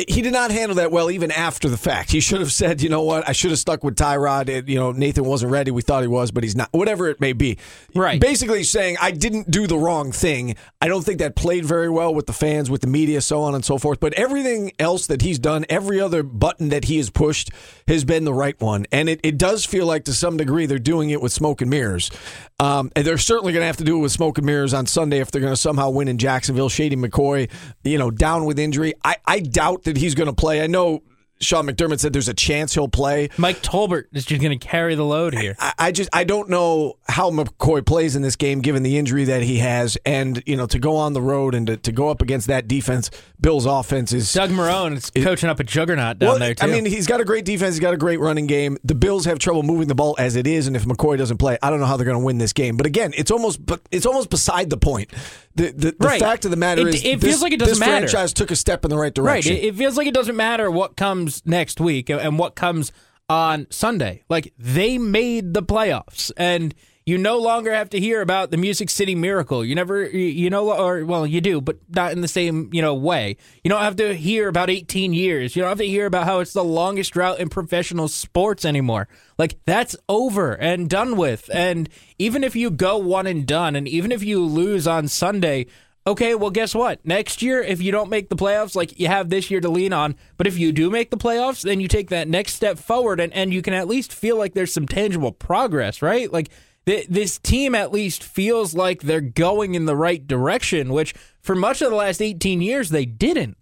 he 0.07 0.21
did 0.21 0.31
not 0.31 0.51
handle 0.51 0.75
that 0.75 0.93
well 0.93 1.11
even 1.11 1.29
after 1.29 1.67
the 1.67 1.75
fact. 1.75 2.09
He 2.09 2.21
should 2.21 2.39
have 2.39 2.53
said, 2.53 2.81
you 2.81 2.87
know 2.87 3.03
what, 3.03 3.27
I 3.27 3.33
should 3.33 3.51
have 3.51 3.59
stuck 3.59 3.83
with 3.83 3.95
Tyrod. 3.95 4.47
It, 4.47 4.69
you 4.69 4.75
know, 4.75 4.93
Nathan 4.93 5.25
wasn't 5.25 5.51
ready. 5.51 5.71
We 5.71 5.81
thought 5.81 6.03
he 6.03 6.07
was, 6.07 6.31
but 6.31 6.43
he's 6.43 6.55
not. 6.55 6.69
Whatever 6.71 7.09
it 7.09 7.19
may 7.19 7.33
be. 7.33 7.57
Right. 7.93 8.21
Basically 8.21 8.63
saying, 8.63 8.95
I 9.01 9.11
didn't 9.11 9.51
do 9.51 9.67
the 9.67 9.77
wrong 9.77 10.13
thing. 10.13 10.55
I 10.79 10.87
don't 10.87 11.03
think 11.03 11.19
that 11.19 11.35
played 11.35 11.65
very 11.65 11.89
well 11.89 12.15
with 12.15 12.27
the 12.27 12.33
fans, 12.33 12.69
with 12.69 12.79
the 12.79 12.87
media, 12.87 13.19
so 13.19 13.41
on 13.41 13.55
and 13.55 13.65
so 13.65 13.77
forth. 13.77 13.99
But 13.99 14.13
everything 14.13 14.71
else 14.79 15.07
that 15.07 15.21
he's 15.21 15.37
done, 15.37 15.65
every 15.67 15.99
other 15.99 16.23
button 16.23 16.69
that 16.69 16.85
he 16.85 16.95
has 16.95 17.09
pushed 17.09 17.49
has 17.89 18.05
been 18.05 18.23
the 18.23 18.33
right 18.33 18.59
one. 18.61 18.85
And 18.93 19.09
it, 19.09 19.19
it 19.21 19.37
does 19.37 19.48
feel 19.57 19.85
like 19.85 20.05
to 20.05 20.13
some 20.13 20.37
degree 20.37 20.65
they're 20.65 20.79
doing 20.79 21.09
it 21.09 21.21
with 21.21 21.31
smoke 21.31 21.61
and 21.61 21.69
mirrors. 21.69 22.11
Um, 22.59 22.91
and 22.95 23.05
they're 23.05 23.17
certainly 23.17 23.53
going 23.53 23.61
to 23.61 23.67
have 23.67 23.77
to 23.77 23.83
do 23.83 23.97
it 23.97 23.99
with 23.99 24.11
smoke 24.11 24.37
and 24.37 24.45
mirrors 24.45 24.73
on 24.73 24.85
Sunday 24.85 25.19
if 25.19 25.31
they're 25.31 25.41
going 25.41 25.53
to 25.53 25.57
somehow 25.57 25.89
win 25.89 26.07
in 26.07 26.17
Jacksonville. 26.17 26.69
Shady 26.69 26.95
McCoy, 26.95 27.49
you 27.83 27.97
know, 27.97 28.11
down 28.11 28.45
with 28.45 28.59
injury. 28.59 28.93
I, 29.03 29.17
I 29.25 29.39
doubt 29.39 29.83
that 29.83 29.97
he's 29.97 30.15
going 30.15 30.27
to 30.27 30.33
play. 30.33 30.61
I 30.61 30.67
know 30.67 31.03
Sean 31.41 31.65
McDermott 31.65 31.99
said 31.99 32.11
there's 32.13 32.27
a 32.27 32.33
chance 32.33 32.73
he'll 32.73 32.87
play. 32.89 33.29
Mike 33.37 33.61
Tolbert 33.61 34.05
is 34.11 34.25
just 34.25 34.41
going 34.41 34.57
to 34.57 34.67
carry 34.67 34.95
the 34.95 35.05
load 35.05 35.33
here. 35.33 35.55
I, 35.59 35.73
I 35.77 35.91
just 35.91 36.09
I 36.11 36.23
don't 36.25 36.49
know 36.49 36.97
how 37.07 37.31
McCoy 37.31 37.85
plays 37.85 38.15
in 38.15 38.21
this 38.21 38.35
game 38.35 38.59
given 38.59 38.83
the 38.83 38.97
injury 38.97 39.23
that 39.25 39.41
he 39.41 39.59
has, 39.59 39.97
and 40.05 40.43
you 40.45 40.55
know 40.57 40.65
to 40.67 40.79
go 40.79 40.97
on 40.97 41.13
the 41.13 41.21
road 41.21 41.55
and 41.55 41.67
to, 41.67 41.77
to 41.77 41.91
go 41.91 42.09
up 42.09 42.21
against 42.21 42.47
that 42.47 42.67
defense, 42.67 43.09
Bill's 43.39 43.65
offense 43.65 44.11
is. 44.11 44.31
Doug 44.33 44.49
Marrone 44.49 44.97
is 44.97 45.09
coaching 45.23 45.49
up 45.49 45.59
a 45.59 45.63
juggernaut 45.63 46.19
down 46.19 46.29
Well, 46.29 46.39
there 46.39 46.55
too. 46.55 46.67
I 46.67 46.69
mean, 46.71 46.85
he's 46.85 47.07
got 47.07 47.21
a 47.21 47.25
great 47.25 47.45
defense. 47.45 47.75
He's 47.75 47.79
got 47.79 47.93
a 47.93 47.97
great 47.97 48.19
running 48.19 48.47
game. 48.47 48.77
The 48.83 48.95
Bills 48.95 49.25
have 49.25 49.39
trouble 49.39 49.63
moving 49.63 49.87
the 49.87 49.95
ball 49.95 50.15
as 50.19 50.35
it 50.35 50.45
is, 50.45 50.67
and 50.67 50.75
if 50.75 50.83
McCoy 50.85 51.17
doesn't 51.17 51.37
play, 51.37 51.57
I 51.61 51.69
don't 51.69 51.79
know 51.79 51.85
how 51.85 51.95
they're 51.97 52.05
going 52.05 52.19
to 52.19 52.25
win 52.25 52.37
this 52.37 52.53
game. 52.53 52.75
But 52.75 52.85
again, 52.85 53.13
it's 53.15 53.31
almost 53.31 53.65
but 53.65 53.81
it's 53.91 54.05
almost 54.05 54.29
beside 54.29 54.69
the 54.69 54.77
point. 54.77 55.11
The 55.55 55.71
the, 55.71 55.91
the 55.91 55.95
Right. 55.99 56.19
fact 56.21 56.45
of 56.45 56.51
the 56.51 56.57
matter 56.57 56.87
It- 56.87 56.95
is, 56.95 57.03
it 57.03 57.19
this, 57.19 57.29
feels 57.31 57.41
like 57.41 57.53
it 57.53 57.59
doesn't 57.59 57.73
this 57.73 57.79
matter. 57.79 58.07
franchise 58.07 58.33
took 58.33 58.51
a 58.51 58.55
step 58.55 58.85
in 58.85 58.89
the 58.89 58.97
right 58.97 59.05
Right. 59.05 59.13
direction. 59.43 59.53
It, 59.57 59.63
it 59.65 59.75
feels 59.75 59.97
like 59.97 60.07
it 60.07 60.13
doesn't 60.13 60.35
matter 60.35 60.69
what 60.71 60.95
comes 60.95 61.41
next 61.45 61.79
week 61.81 62.09
and 62.09 62.37
what 62.39 62.55
comes 62.55 62.91
on 63.29 63.67
Sunday. 63.69 64.23
Like 64.29 64.53
they 64.57 64.97
made 64.97 65.53
the 65.53 65.63
playoffs, 65.63 66.31
and 66.37 66.73
you 67.09 67.17
no 67.17 67.39
longer 67.39 67.73
have 67.73 67.89
to 67.89 67.99
hear 67.99 68.21
about 68.21 68.51
the 68.51 68.57
Music 68.57 68.87
City 68.87 69.15
Miracle. 69.15 69.65
You 69.65 69.73
never, 69.73 70.05
you, 70.05 70.19
you 70.19 70.49
know, 70.51 70.71
or 70.71 71.03
well, 71.03 71.25
you 71.25 71.41
do, 71.41 71.59
but 71.59 71.77
not 71.89 72.11
in 72.11 72.21
the 72.21 72.27
same 72.27 72.69
you 72.71 72.83
know 72.83 72.93
way. 72.93 73.35
You 73.63 73.69
don't 73.69 73.81
have 73.81 73.95
to 73.95 74.13
hear 74.13 74.47
about 74.47 74.69
18 74.69 75.13
years. 75.13 75.55
You 75.55 75.63
don't 75.63 75.69
have 75.69 75.79
to 75.79 75.87
hear 75.87 76.05
about 76.05 76.25
how 76.25 76.39
it's 76.39 76.53
the 76.53 76.63
longest 76.63 77.13
drought 77.13 77.39
in 77.39 77.49
professional 77.49 78.07
sports 78.07 78.63
anymore. 78.63 79.07
Like 79.39 79.57
that's 79.65 79.95
over 80.07 80.53
and 80.53 80.87
done 80.87 81.17
with. 81.17 81.49
And 81.51 81.89
even 82.19 82.43
if 82.43 82.55
you 82.55 82.69
go 82.69 82.97
one 82.97 83.25
and 83.25 83.47
done, 83.47 83.75
and 83.75 83.87
even 83.87 84.11
if 84.11 84.23
you 84.23 84.45
lose 84.45 84.87
on 84.87 85.07
Sunday. 85.07 85.65
Okay, 86.07 86.33
well, 86.33 86.49
guess 86.49 86.73
what? 86.73 87.05
Next 87.05 87.41
year, 87.41 87.61
if 87.61 87.81
you 87.81 87.91
don't 87.91 88.09
make 88.09 88.29
the 88.29 88.35
playoffs, 88.35 88.73
like 88.73 88.99
you 88.99 89.07
have 89.07 89.29
this 89.29 89.51
year 89.51 89.59
to 89.59 89.69
lean 89.69 89.93
on, 89.93 90.15
but 90.37 90.47
if 90.47 90.57
you 90.57 90.71
do 90.71 90.89
make 90.89 91.11
the 91.11 91.17
playoffs, 91.17 91.61
then 91.61 91.79
you 91.81 91.87
take 91.87 92.09
that 92.09 92.27
next 92.27 92.53
step 92.53 92.79
forward 92.79 93.19
and, 93.19 93.31
and 93.33 93.53
you 93.53 93.61
can 93.61 93.73
at 93.73 93.87
least 93.87 94.13
feel 94.13 94.35
like 94.35 94.53
there's 94.53 94.73
some 94.73 94.87
tangible 94.87 95.33
progress, 95.33 96.01
right? 96.01 96.31
Like 96.31 96.49
th- 96.89 97.07
this 97.07 97.37
team 97.37 97.75
at 97.75 97.91
least 97.91 98.23
feels 98.23 98.73
like 98.73 99.01
they're 99.03 99.21
going 99.21 99.75
in 99.75 99.85
the 99.85 99.95
right 99.95 100.25
direction, 100.25 100.91
which 100.91 101.13
for 101.39 101.55
much 101.55 101.83
of 101.83 101.91
the 101.91 101.95
last 101.95 102.19
18 102.19 102.61
years, 102.61 102.89
they 102.89 103.05
didn't. 103.05 103.57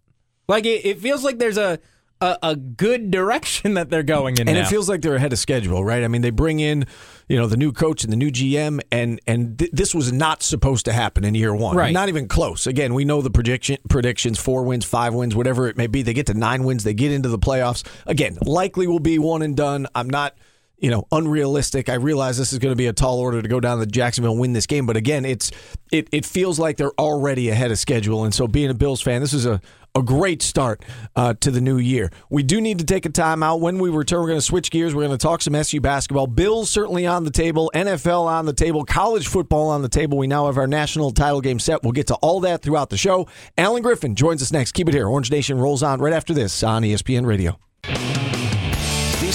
Like 0.47 0.65
it, 0.65 0.85
it 0.85 0.99
feels 0.99 1.25
like 1.25 1.37
there's 1.37 1.57
a, 1.57 1.77
a, 2.21 2.37
a 2.41 2.55
good 2.55 3.11
direction 3.11 3.73
that 3.75 3.89
they're 3.89 4.01
going 4.01 4.35
in 4.37 4.47
and 4.47 4.57
now. 4.57 4.63
it 4.63 4.67
feels 4.69 4.87
like 4.87 5.01
they're 5.01 5.15
ahead 5.15 5.33
of 5.33 5.39
schedule, 5.39 5.83
right? 5.83 6.05
I 6.05 6.07
mean, 6.07 6.21
they 6.21 6.29
bring 6.29 6.61
in, 6.61 6.85
you 7.27 7.35
know, 7.37 7.47
the 7.47 7.57
new 7.57 7.73
coach 7.73 8.05
and 8.05 8.13
the 8.13 8.17
new 8.17 8.31
GM, 8.31 8.79
and 8.93 9.19
and 9.27 9.59
th- 9.59 9.71
this 9.73 9.93
was 9.93 10.13
not 10.13 10.41
supposed 10.41 10.85
to 10.85 10.93
happen 10.93 11.25
in 11.25 11.35
year 11.35 11.53
one, 11.53 11.75
Right. 11.75 11.91
Not 11.91 12.07
even 12.07 12.29
close. 12.29 12.65
Again, 12.65 12.93
we 12.93 13.03
know 13.03 13.21
the 13.21 13.29
prediction 13.29 13.77
predictions: 13.89 14.39
four 14.39 14.63
wins, 14.63 14.85
five 14.85 15.13
wins, 15.13 15.35
whatever 15.35 15.67
it 15.67 15.75
may 15.75 15.87
be. 15.87 16.01
They 16.01 16.13
get 16.13 16.27
to 16.27 16.33
nine 16.33 16.63
wins, 16.63 16.85
they 16.85 16.93
get 16.93 17.11
into 17.11 17.27
the 17.27 17.39
playoffs. 17.39 17.85
Again, 18.05 18.37
likely 18.41 18.87
will 18.87 18.99
be 18.99 19.19
one 19.19 19.41
and 19.41 19.53
done. 19.57 19.85
I'm 19.93 20.09
not. 20.09 20.37
You 20.79 20.91
know, 20.91 21.07
unrealistic. 21.11 21.89
I 21.89 21.95
realize 21.95 22.37
this 22.37 22.53
is 22.53 22.59
going 22.59 22.71
to 22.71 22.75
be 22.77 22.85
a 22.85 22.93
tall 22.93 23.19
order 23.19 23.41
to 23.41 23.47
go 23.47 23.59
down 23.59 23.79
to 23.79 23.85
Jacksonville 23.87 24.33
and 24.33 24.39
win 24.39 24.53
this 24.53 24.67
game, 24.67 24.85
but 24.85 24.95
again, 24.95 25.25
it's 25.25 25.51
it 25.91 26.07
it 26.11 26.25
feels 26.25 26.59
like 26.59 26.77
they're 26.77 26.99
already 26.99 27.49
ahead 27.49 27.71
of 27.71 27.79
schedule. 27.79 28.23
And 28.23 28.33
so, 28.33 28.47
being 28.47 28.69
a 28.69 28.75
Bills 28.75 29.01
fan, 29.01 29.21
this 29.21 29.33
is 29.33 29.47
a 29.47 29.59
a 29.97 30.03
great 30.03 30.41
start 30.41 30.83
uh, 31.15 31.33
to 31.41 31.51
the 31.51 31.59
new 31.59 31.77
year. 31.77 32.11
We 32.29 32.43
do 32.43 32.61
need 32.61 32.79
to 32.79 32.85
take 32.85 33.05
a 33.05 33.09
timeout. 33.09 33.59
When 33.59 33.79
we 33.79 33.89
return, 33.89 34.21
we're 34.21 34.27
going 34.27 34.39
to 34.39 34.45
switch 34.45 34.71
gears. 34.71 34.93
We're 34.93 35.05
going 35.05 35.17
to 35.17 35.21
talk 35.21 35.41
some 35.41 35.55
SU 35.55 35.81
basketball. 35.81 36.27
Bills 36.27 36.69
certainly 36.69 37.05
on 37.05 37.23
the 37.23 37.31
table, 37.31 37.71
NFL 37.73 38.25
on 38.25 38.45
the 38.45 38.53
table, 38.53 38.85
college 38.85 39.27
football 39.27 39.69
on 39.69 39.81
the 39.81 39.89
table. 39.89 40.17
We 40.17 40.27
now 40.27 40.45
have 40.45 40.57
our 40.57 40.67
national 40.67 41.11
title 41.11 41.41
game 41.41 41.59
set. 41.59 41.83
We'll 41.83 41.93
get 41.93 42.07
to 42.07 42.15
all 42.15 42.39
that 42.41 42.61
throughout 42.61 42.89
the 42.89 42.97
show. 42.97 43.27
Allen 43.57 43.81
Griffin 43.81 44.15
joins 44.15 44.41
us 44.41 44.51
next. 44.51 44.73
Keep 44.73 44.89
it 44.89 44.93
here. 44.93 45.07
Orange 45.07 45.31
Nation 45.31 45.57
rolls 45.57 45.83
on 45.83 45.99
right 45.99 46.13
after 46.13 46.33
this 46.33 46.63
on 46.63 46.83
ESPN 46.83 47.25
Radio. 47.25 47.59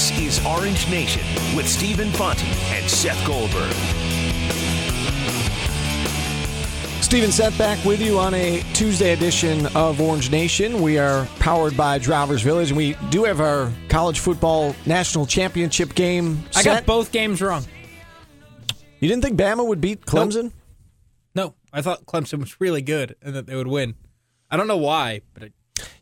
This 0.02 0.18
is 0.18 0.44
Orange 0.44 0.90
Nation 0.90 1.22
with 1.54 1.68
Stephen 1.68 2.10
Fonte 2.10 2.42
and 2.42 2.90
Seth 2.90 3.24
Goldberg. 3.24 3.72
Stephen 7.00 7.30
Seth 7.30 7.56
back 7.56 7.84
with 7.84 8.00
you 8.00 8.18
on 8.18 8.34
a 8.34 8.64
Tuesday 8.72 9.12
edition 9.12 9.64
of 9.76 10.00
Orange 10.00 10.28
Nation. 10.28 10.82
We 10.82 10.98
are 10.98 11.24
powered 11.38 11.76
by 11.76 11.98
Drivers 11.98 12.42
Village, 12.42 12.70
and 12.70 12.76
we 12.76 12.94
do 13.10 13.22
have 13.22 13.40
our 13.40 13.70
college 13.88 14.18
football 14.18 14.74
national 14.86 15.24
championship 15.24 15.94
game. 15.94 16.42
I 16.56 16.64
got 16.64 16.84
both 16.84 17.12
games 17.12 17.40
wrong. 17.40 17.64
You 18.98 19.06
didn't 19.06 19.22
think 19.22 19.38
Bama 19.38 19.64
would 19.64 19.80
beat 19.80 20.04
Clemson? 20.04 20.50
No, 21.36 21.54
I 21.72 21.80
thought 21.80 22.06
Clemson 22.06 22.40
was 22.40 22.60
really 22.60 22.82
good 22.82 23.14
and 23.22 23.36
that 23.36 23.46
they 23.46 23.54
would 23.54 23.68
win. 23.68 23.94
I 24.50 24.56
don't 24.56 24.66
know 24.66 24.78
why, 24.78 25.20
but 25.32 25.44
it, 25.44 25.52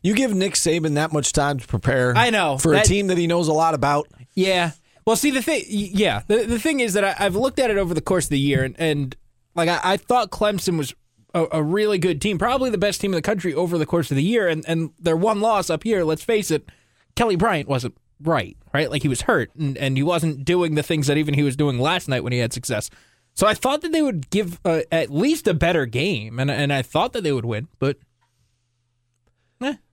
You 0.01 0.13
give 0.15 0.33
Nick 0.33 0.53
Saban 0.53 0.95
that 0.95 1.11
much 1.13 1.33
time 1.33 1.59
to 1.59 1.67
prepare. 1.67 2.15
I 2.15 2.29
know, 2.29 2.57
for 2.57 2.71
that- 2.73 2.85
a 2.85 2.87
team 2.89 3.07
that 3.07 3.17
he 3.17 3.27
knows 3.27 3.47
a 3.47 3.53
lot 3.53 3.73
about. 3.73 4.07
Yeah. 4.33 4.71
Well, 5.05 5.15
see 5.15 5.31
the 5.31 5.41
thing. 5.41 5.63
Yeah, 5.67 6.21
the 6.27 6.43
the 6.45 6.59
thing 6.59 6.79
is 6.79 6.93
that 6.93 7.03
I, 7.03 7.15
I've 7.25 7.35
looked 7.35 7.59
at 7.59 7.71
it 7.71 7.77
over 7.77 7.93
the 7.93 8.01
course 8.01 8.25
of 8.25 8.29
the 8.29 8.39
year, 8.39 8.63
and, 8.63 8.75
and 8.79 9.15
like 9.55 9.67
I, 9.67 9.79
I 9.83 9.97
thought 9.97 10.29
Clemson 10.29 10.77
was 10.77 10.93
a, 11.33 11.47
a 11.53 11.63
really 11.63 11.97
good 11.97 12.21
team, 12.21 12.37
probably 12.37 12.69
the 12.69 12.77
best 12.77 13.01
team 13.01 13.11
in 13.11 13.15
the 13.15 13.21
country 13.21 13.53
over 13.53 13.77
the 13.79 13.85
course 13.87 14.11
of 14.11 14.15
the 14.15 14.23
year, 14.23 14.47
and 14.47 14.63
and 14.67 14.91
their 14.99 15.17
one 15.17 15.41
loss 15.41 15.69
up 15.71 15.83
here. 15.83 16.03
Let's 16.03 16.23
face 16.23 16.51
it, 16.51 16.69
Kelly 17.15 17.35
Bryant 17.35 17.67
wasn't 17.67 17.95
right, 18.21 18.55
right? 18.73 18.91
Like 18.91 19.01
he 19.01 19.07
was 19.07 19.21
hurt, 19.23 19.49
and 19.55 19.75
and 19.77 19.97
he 19.97 20.03
wasn't 20.03 20.45
doing 20.45 20.75
the 20.75 20.83
things 20.83 21.07
that 21.07 21.17
even 21.17 21.33
he 21.33 21.43
was 21.43 21.55
doing 21.55 21.79
last 21.79 22.07
night 22.07 22.23
when 22.23 22.31
he 22.31 22.39
had 22.39 22.53
success. 22.53 22.89
So 23.33 23.47
I 23.47 23.53
thought 23.55 23.81
that 23.81 23.91
they 23.91 24.01
would 24.03 24.29
give 24.29 24.59
uh, 24.65 24.81
at 24.91 25.09
least 25.09 25.47
a 25.47 25.53
better 25.55 25.87
game, 25.87 26.37
and 26.39 26.51
and 26.51 26.71
I 26.71 26.83
thought 26.83 27.13
that 27.13 27.23
they 27.23 27.31
would 27.31 27.45
win, 27.45 27.69
but 27.79 27.97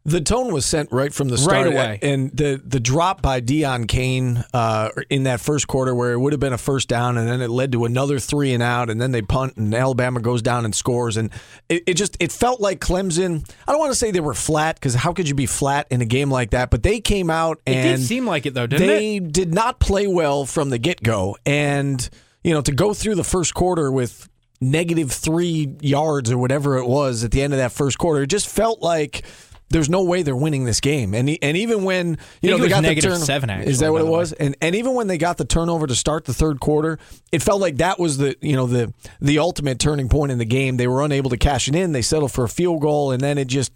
The 0.05 0.23
tone 0.23 0.55
was 0.55 0.65
sent 0.65 0.91
right 0.91 1.13
from 1.13 1.29
the 1.29 1.37
start, 1.37 1.67
Right 1.67 1.67
away. 1.67 1.99
and 2.01 2.31
the 2.35 2.59
the 2.65 2.81
drop 2.81 3.21
by 3.21 3.43
Deon 3.43 3.87
Cain 3.87 4.43
uh, 4.55 4.89
in 5.11 5.25
that 5.25 5.39
first 5.39 5.69
quarter, 5.69 5.95
where 5.95 6.13
it 6.13 6.19
would 6.19 6.33
have 6.33 6.41
been 6.41 6.55
a 6.55 6.59
first 6.59 6.89
down, 6.89 7.19
and 7.19 7.29
then 7.29 7.43
it 7.43 7.51
led 7.51 7.73
to 7.73 7.85
another 7.85 8.19
three 8.19 8.55
and 8.55 8.63
out, 8.63 8.89
and 8.89 8.99
then 8.99 9.11
they 9.13 9.21
punt, 9.21 9.59
and 9.59 9.75
Alabama 9.75 10.21
goes 10.21 10.41
down 10.41 10.65
and 10.65 10.75
scores, 10.75 11.19
and 11.19 11.31
it, 11.69 11.83
it 11.87 11.95
just 11.95 12.17
it 12.21 12.33
felt 12.33 12.59
like 12.59 12.81
Clemson. 12.81 13.47
I 13.67 13.73
don't 13.73 13.81
want 13.81 13.93
to 13.93 13.99
say 13.99 14.11
they 14.11 14.21
were 14.21 14.33
flat 14.33 14.77
because 14.77 14.95
how 14.95 15.13
could 15.13 15.29
you 15.29 15.35
be 15.35 15.45
flat 15.45 15.87
in 15.91 16.01
a 16.01 16.07
game 16.07 16.31
like 16.31 16.51
that? 16.53 16.71
But 16.71 16.83
they 16.83 17.01
came 17.01 17.29
out 17.29 17.61
it 17.67 17.73
and 17.77 17.99
did 17.99 18.07
seem 18.07 18.25
like 18.27 18.47
it 18.47 18.55
though, 18.55 18.67
didn't 18.67 18.85
it? 18.85 18.87
they 18.87 19.19
did 19.19 19.53
not 19.53 19.79
play 19.79 20.07
well 20.07 20.47
from 20.47 20.71
the 20.71 20.79
get 20.79 21.03
go, 21.03 21.37
and 21.45 22.09
you 22.43 22.55
know 22.55 22.63
to 22.63 22.73
go 22.73 22.95
through 22.95 23.17
the 23.17 23.25
first 23.25 23.53
quarter 23.53 23.93
with 23.93 24.27
negative 24.61 25.13
three 25.13 25.77
yards 25.83 26.33
or 26.33 26.39
whatever 26.39 26.79
it 26.79 26.87
was 26.87 27.23
at 27.23 27.31
the 27.31 27.43
end 27.43 27.53
of 27.53 27.59
that 27.59 27.73
first 27.73 27.99
quarter, 27.99 28.23
it 28.23 28.29
just 28.29 28.49
felt 28.49 28.81
like. 28.81 29.23
There's 29.71 29.91
no 29.91 30.03
way 30.03 30.23
they're 30.23 30.35
winning 30.35 30.65
this 30.65 30.81
game, 30.81 31.13
and 31.13 31.37
and 31.43 31.57
even 31.57 31.85
when 31.85 32.17
you 32.41 32.51
know 32.51 32.57
they 32.59 32.69
got 32.71 32.83
negative 32.83 33.11
the 33.11 33.17
turn, 33.19 33.25
seven, 33.27 33.51
actually, 33.51 33.71
is 33.71 33.81
that 33.81 33.93
what 33.93 34.01
it 34.01 34.05
the 34.07 34.11
way. 34.11 34.19
was? 34.19 34.33
And 34.33 34.57
and 34.63 34.75
even 34.75 34.95
when 34.95 35.09
they 35.09 35.19
got 35.19 35.37
the 35.37 35.45
turnover 35.45 35.87
to 35.87 35.95
start 35.95 36.25
the 36.25 36.33
third 36.33 36.59
quarter, 36.59 36.99
it 37.33 37.43
felt 37.43 37.61
like 37.61 37.77
that 37.77 37.99
was 37.99 38.17
the 38.17 38.35
you 38.41 38.57
know 38.57 38.67
the 38.67 38.95
the 39.21 39.39
ultimate 39.39 39.79
turning 39.79 40.09
point 40.09 40.33
in 40.33 40.39
the 40.39 40.47
game. 40.47 40.79
They 40.79 40.89
were 40.89 41.03
unable 41.03 41.29
to 41.31 41.37
cash 41.37 41.69
it 41.69 41.75
in. 41.75 41.93
They 41.93 42.01
settled 42.01 42.33
for 42.33 42.45
a 42.45 42.49
field 42.49 42.81
goal, 42.81 43.11
and 43.13 43.21
then 43.21 43.37
it 43.37 43.47
just 43.47 43.73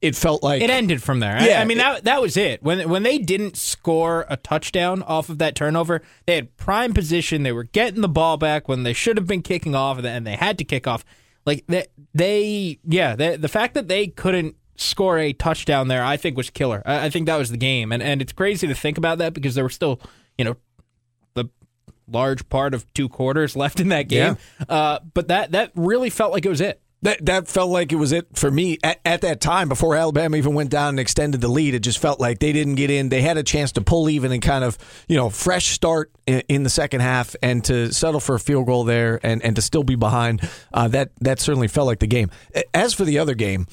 it 0.00 0.14
felt 0.14 0.44
like 0.44 0.62
It 0.62 0.70
ended 0.70 1.02
from 1.02 1.18
there. 1.20 1.36
I- 1.36 1.46
Yeah, 1.48 1.60
I, 1.60 1.64
mean 1.64 1.78
it- 1.78 1.80
that 1.80 2.04
that 2.04 2.22
was 2.22 2.36
it. 2.36 2.62
When 2.62 2.88
when 2.88 3.02
they 3.02 3.18
didn't 3.18 3.56
score 3.56 4.26
a 4.28 4.36
touchdown 4.36 5.02
off 5.02 5.28
of 5.28 5.38
that 5.38 5.56
turnover, 5.56 6.02
they 6.26 6.36
had 6.36 6.56
prime 6.56 6.92
position. 6.94 7.42
They 7.42 7.52
were 7.52 7.64
getting 7.64 8.00
the 8.00 8.08
ball 8.08 8.36
back 8.36 8.68
when 8.68 8.84
they 8.84 8.92
should 8.92 9.16
have 9.16 9.26
been 9.26 9.42
kicking 9.42 9.74
off, 9.74 9.98
and 10.04 10.24
they 10.24 10.36
had 10.36 10.56
to 10.58 10.64
kick 10.64 10.86
off. 10.86 11.04
Like 11.44 11.64
they, 11.66 11.86
they 12.14 12.78
yeah, 12.84 13.16
they, 13.16 13.34
the 13.36 13.48
fact 13.48 13.74
that 13.74 13.88
they 13.88 14.06
couldn't 14.06 14.54
score 14.76 15.18
a 15.18 15.32
touchdown 15.32 15.88
there, 15.88 16.04
I 16.04 16.16
think 16.16 16.36
was 16.36 16.50
killer. 16.50 16.82
I, 16.84 17.06
I 17.06 17.10
think 17.10 17.26
that 17.26 17.36
was 17.36 17.50
the 17.50 17.56
game, 17.56 17.92
and 17.92 18.02
and 18.02 18.22
it's 18.22 18.32
crazy 18.32 18.66
to 18.66 18.74
think 18.74 18.98
about 18.98 19.18
that 19.18 19.34
because 19.34 19.54
there 19.54 19.64
were 19.64 19.70
still 19.70 20.00
you 20.38 20.44
know 20.44 20.56
the 21.34 21.46
large 22.08 22.48
part 22.48 22.74
of 22.74 22.92
two 22.94 23.08
quarters 23.08 23.56
left 23.56 23.80
in 23.80 23.88
that 23.88 24.08
game. 24.08 24.36
Uh, 24.68 24.98
but 25.14 25.28
that 25.28 25.52
that 25.52 25.72
really 25.74 26.10
felt 26.10 26.32
like 26.32 26.44
it 26.44 26.50
was 26.50 26.60
it. 26.60 26.80
That 27.02 27.26
that 27.26 27.48
felt 27.48 27.70
like 27.70 27.90
it 27.90 27.96
was 27.96 28.12
it 28.12 28.28
for 28.36 28.48
me 28.48 28.78
at, 28.84 29.00
at 29.04 29.22
that 29.22 29.40
time 29.40 29.68
before 29.68 29.96
Alabama 29.96 30.36
even 30.36 30.54
went 30.54 30.70
down 30.70 30.90
and 30.90 31.00
extended 31.00 31.40
the 31.40 31.48
lead. 31.48 31.74
It 31.74 31.80
just 31.80 31.98
felt 31.98 32.20
like 32.20 32.38
they 32.38 32.52
didn't 32.52 32.76
get 32.76 32.90
in. 32.90 33.08
They 33.08 33.22
had 33.22 33.36
a 33.36 33.42
chance 33.42 33.72
to 33.72 33.80
pull 33.80 34.08
even 34.08 34.30
and 34.30 34.40
kind 34.40 34.62
of 34.62 34.78
you 35.08 35.16
know 35.16 35.28
fresh 35.28 35.66
start 35.70 36.12
in, 36.28 36.42
in 36.48 36.62
the 36.62 36.70
second 36.70 37.00
half 37.00 37.34
and 37.42 37.64
to 37.64 37.92
settle 37.92 38.20
for 38.20 38.36
a 38.36 38.40
field 38.40 38.66
goal 38.66 38.84
there 38.84 39.18
and, 39.24 39.42
and 39.42 39.56
to 39.56 39.62
still 39.62 39.82
be 39.82 39.96
behind. 39.96 40.48
Uh, 40.72 40.86
that 40.88 41.10
that 41.20 41.40
certainly 41.40 41.66
felt 41.66 41.88
like 41.88 41.98
the 41.98 42.06
game. 42.06 42.30
As 42.72 42.94
for 42.94 43.04
the 43.04 43.18
other 43.18 43.34
game, 43.34 43.66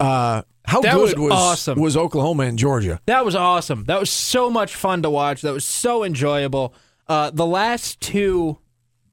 uh, 0.00 0.42
how 0.66 0.80
That 0.80 0.94
good 0.94 1.18
was 1.18 1.32
awesome. 1.32 1.80
was 1.80 1.96
Oklahoma 1.96 2.44
and 2.44 2.58
Georgia? 2.58 3.00
That 3.06 3.24
was 3.24 3.34
awesome. 3.34 3.84
That 3.84 4.00
was 4.00 4.10
so 4.10 4.48
much 4.50 4.74
fun 4.74 5.02
to 5.02 5.10
watch. 5.10 5.42
That 5.42 5.52
was 5.52 5.64
so 5.64 6.04
enjoyable. 6.04 6.74
Uh, 7.06 7.30
the 7.30 7.46
last 7.46 8.00
two, 8.00 8.58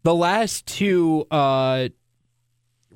the 0.04 0.16
last 0.16 0.66
two 0.66 1.28
uh, 1.30 1.90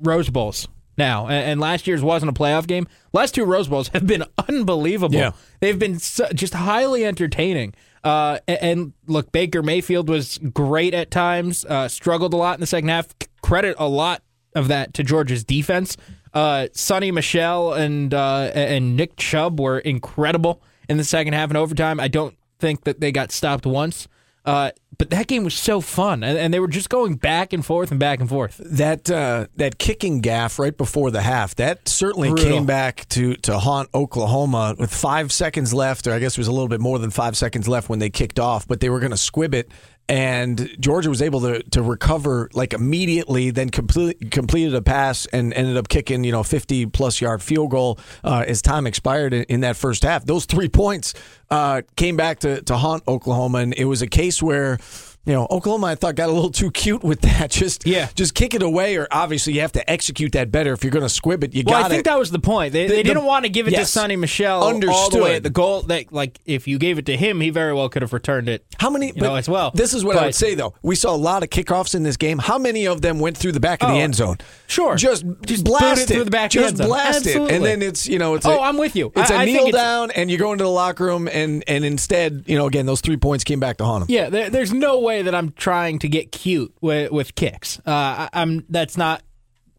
Rose 0.00 0.30
Bowls 0.30 0.68
now, 0.98 1.26
and, 1.26 1.50
and 1.50 1.60
last 1.60 1.86
year's 1.86 2.02
wasn't 2.02 2.30
a 2.30 2.32
playoff 2.32 2.66
game. 2.66 2.86
Last 3.12 3.34
two 3.34 3.44
Rose 3.44 3.68
Bowls 3.68 3.88
have 3.88 4.06
been 4.06 4.24
unbelievable. 4.48 5.14
Yeah. 5.14 5.32
They've 5.60 5.78
been 5.78 5.98
so, 5.98 6.26
just 6.32 6.54
highly 6.54 7.04
entertaining. 7.04 7.74
Uh, 8.02 8.38
a- 8.48 8.64
and, 8.64 8.92
look, 9.06 9.32
Baker 9.32 9.62
Mayfield 9.62 10.08
was 10.08 10.38
great 10.38 10.94
at 10.94 11.10
times. 11.10 11.64
Uh, 11.64 11.88
struggled 11.88 12.32
a 12.32 12.36
lot 12.36 12.54
in 12.54 12.60
the 12.60 12.66
second 12.66 12.88
half. 12.88 13.08
Credit 13.42 13.76
a 13.78 13.88
lot 13.88 14.22
of 14.54 14.68
that 14.68 14.94
to 14.94 15.02
Georgia's 15.02 15.44
defense. 15.44 15.96
Uh, 16.36 16.68
Sony 16.74 17.14
Michel 17.14 17.72
and 17.72 18.12
uh, 18.12 18.50
and 18.54 18.94
Nick 18.94 19.16
Chubb 19.16 19.58
were 19.58 19.78
incredible 19.78 20.62
in 20.86 20.98
the 20.98 21.04
second 21.04 21.32
half 21.32 21.48
and 21.48 21.56
overtime. 21.56 21.98
I 21.98 22.08
don't 22.08 22.36
think 22.58 22.84
that 22.84 23.00
they 23.00 23.10
got 23.10 23.32
stopped 23.32 23.64
once. 23.64 24.06
Uh, 24.44 24.70
but 24.98 25.10
that 25.10 25.28
game 25.28 25.44
was 25.44 25.54
so 25.54 25.80
fun, 25.80 26.22
and, 26.22 26.38
and 26.38 26.52
they 26.54 26.60
were 26.60 26.68
just 26.68 26.90
going 26.90 27.16
back 27.16 27.54
and 27.54 27.64
forth 27.64 27.90
and 27.90 27.98
back 27.98 28.20
and 28.20 28.28
forth. 28.28 28.60
that 28.64 29.10
uh, 29.10 29.46
that 29.56 29.78
kicking 29.78 30.20
gaff 30.20 30.58
right 30.58 30.76
before 30.76 31.10
the 31.10 31.22
half 31.22 31.54
that 31.54 31.88
certainly 31.88 32.28
Brutal. 32.28 32.50
came 32.50 32.66
back 32.66 33.08
to 33.08 33.34
to 33.36 33.58
haunt 33.58 33.88
Oklahoma 33.94 34.76
with 34.78 34.92
five 34.92 35.32
seconds 35.32 35.72
left, 35.72 36.06
or 36.06 36.12
I 36.12 36.18
guess 36.18 36.34
it 36.34 36.38
was 36.38 36.48
a 36.48 36.52
little 36.52 36.68
bit 36.68 36.80
more 36.80 36.98
than 36.98 37.10
five 37.10 37.34
seconds 37.34 37.66
left 37.66 37.88
when 37.88 37.98
they 37.98 38.10
kicked 38.10 38.38
off, 38.38 38.68
but 38.68 38.80
they 38.80 38.90
were 38.90 39.00
going 39.00 39.10
to 39.10 39.16
squib 39.16 39.54
it. 39.54 39.70
And 40.08 40.76
Georgia 40.78 41.08
was 41.10 41.20
able 41.20 41.40
to, 41.40 41.62
to 41.70 41.82
recover 41.82 42.48
like 42.54 42.72
immediately, 42.72 43.50
then 43.50 43.70
complete, 43.70 44.30
completed 44.30 44.74
a 44.74 44.82
pass 44.82 45.26
and 45.26 45.52
ended 45.52 45.76
up 45.76 45.88
kicking 45.88 46.22
you 46.22 46.30
know 46.30 46.44
fifty 46.44 46.86
plus 46.86 47.20
yard 47.20 47.42
field 47.42 47.70
goal 47.70 47.98
uh, 48.22 48.44
as 48.46 48.62
time 48.62 48.86
expired 48.86 49.34
in, 49.34 49.42
in 49.44 49.60
that 49.60 49.76
first 49.76 50.04
half. 50.04 50.24
Those 50.24 50.44
three 50.44 50.68
points 50.68 51.14
uh, 51.50 51.82
came 51.96 52.16
back 52.16 52.38
to, 52.40 52.62
to 52.62 52.76
haunt 52.76 53.02
Oklahoma, 53.08 53.58
and 53.58 53.74
it 53.74 53.86
was 53.86 54.00
a 54.00 54.06
case 54.06 54.40
where 54.40 54.78
you 55.26 55.32
know 55.34 55.46
Oklahoma 55.50 55.88
I 55.88 55.94
thought 55.96 56.14
got 56.14 56.28
a 56.28 56.32
little 56.32 56.50
too 56.50 56.70
cute 56.70 57.02
with 57.04 57.20
that. 57.20 57.50
Just 57.56 57.86
Yeah. 57.86 58.08
just 58.14 58.34
kick 58.34 58.54
it 58.54 58.62
away, 58.62 58.96
or 58.96 59.06
obviously 59.10 59.52
you 59.54 59.60
have 59.60 59.72
to 59.72 59.90
execute 59.90 60.32
that 60.32 60.50
better 60.50 60.72
if 60.72 60.82
you're 60.84 60.90
going 60.92 61.04
to 61.04 61.08
squib 61.08 61.42
it. 61.44 61.54
You 61.54 61.62
got. 61.64 61.70
Well, 61.72 61.80
got 61.82 61.86
I 61.86 61.88
think 61.90 62.00
it. 62.00 62.04
that 62.04 62.18
was 62.18 62.30
the 62.30 62.38
point. 62.38 62.72
They, 62.72 62.86
The- 62.86 62.94
they 62.96 63.02
didn't 63.02 63.24
want 63.24 63.44
to 63.44 63.48
give 63.50 63.66
it 63.66 63.72
to 63.72 63.76
yes. 63.78 63.90
Sony 63.92 64.18
Michel 64.18 64.62
all 64.62 64.78
the 64.78 64.86
way 64.86 64.92
Understood. 64.94 65.30
at 65.36 65.42
the 65.42 65.50
goal. 65.50 65.82
That 65.82 66.12
like 66.12 66.38
if 66.46 66.66
you 66.68 66.78
gave 66.78 66.98
it 66.98 67.06
to 67.06 67.16
him, 67.16 67.40
he 67.40 67.50
very 67.50 67.72
well 67.74 67.88
could 67.88 68.02
have 68.02 68.12
returned 68.12 68.48
it. 68.48 68.64
How 68.78 68.88
many? 68.90 69.08
you 69.14 69.20
know, 69.22 69.34
as 69.34 69.48
well. 69.48 69.70
This 69.74 69.92
is 69.94 70.04
what 70.04 70.16
I 70.16 70.26
would 70.26 70.34
say 70.34 70.54
though. 70.54 70.74
We 70.82 70.94
saw 70.96 71.14
a 71.14 71.16
lot 71.16 71.42
of 71.42 71.50
kickoffs 71.50 71.94
in 71.94 72.02
this 72.02 72.16
game. 72.16 72.38
How 72.38 72.58
many 72.58 72.86
of 72.86 73.00
them 73.02 73.18
went 73.18 73.36
through 73.36 73.52
the 73.52 73.60
back 73.60 73.82
of 73.82 73.88
the 73.88 73.94
Oh, 73.96 73.98
end 74.00 74.14
zone? 74.14 74.38
sure. 74.66 74.94
just 74.96 75.24
Just 75.44 75.64
blast 75.64 76.02
it 76.02 76.06
through 76.14 76.24
the 76.24 76.30
back 76.30 76.46
of 76.46 76.52
the 76.52 76.58
Just 76.60 76.68
end 76.72 76.76
zone. 76.78 76.86
blast 76.86 77.26
it, 77.26 77.36
and 77.50 77.64
then 77.64 77.82
it's 77.82 78.06
you 78.06 78.18
know 78.18 78.34
it's. 78.34 78.46
Oh, 78.46 78.60
I'm 78.62 78.76
with 78.78 78.94
you. 78.94 79.12
It's 79.16 79.30
I- 79.30 79.34
a 79.34 79.38
I 79.38 79.44
kneel 79.44 79.70
down, 79.70 80.10
and 80.12 80.30
you 80.30 80.38
go 80.38 80.52
into 80.52 80.64
the 80.64 80.70
locker 80.70 81.04
room, 81.04 81.28
and 81.32 81.64
and 81.66 81.84
instead, 81.84 82.44
you 82.46 82.56
know, 82.56 82.66
again, 82.66 82.86
those 82.86 83.00
three 83.00 83.16
points 83.16 83.44
came 83.44 83.60
back 83.60 83.76
to 83.78 83.84
haunt 83.84 84.06
them. 84.06 84.14
Yeah, 84.14 84.28
there, 84.30 84.50
there's 84.50 84.72
no 84.72 85.00
way 85.00 85.15
that 85.22 85.34
I'm 85.34 85.52
trying 85.52 85.98
to 86.00 86.08
get 86.08 86.32
cute 86.32 86.74
with, 86.80 87.10
with 87.10 87.34
kicks. 87.34 87.78
Uh, 87.80 87.90
I, 87.90 88.28
I'm 88.32 88.64
that's 88.68 88.96
not 88.96 89.22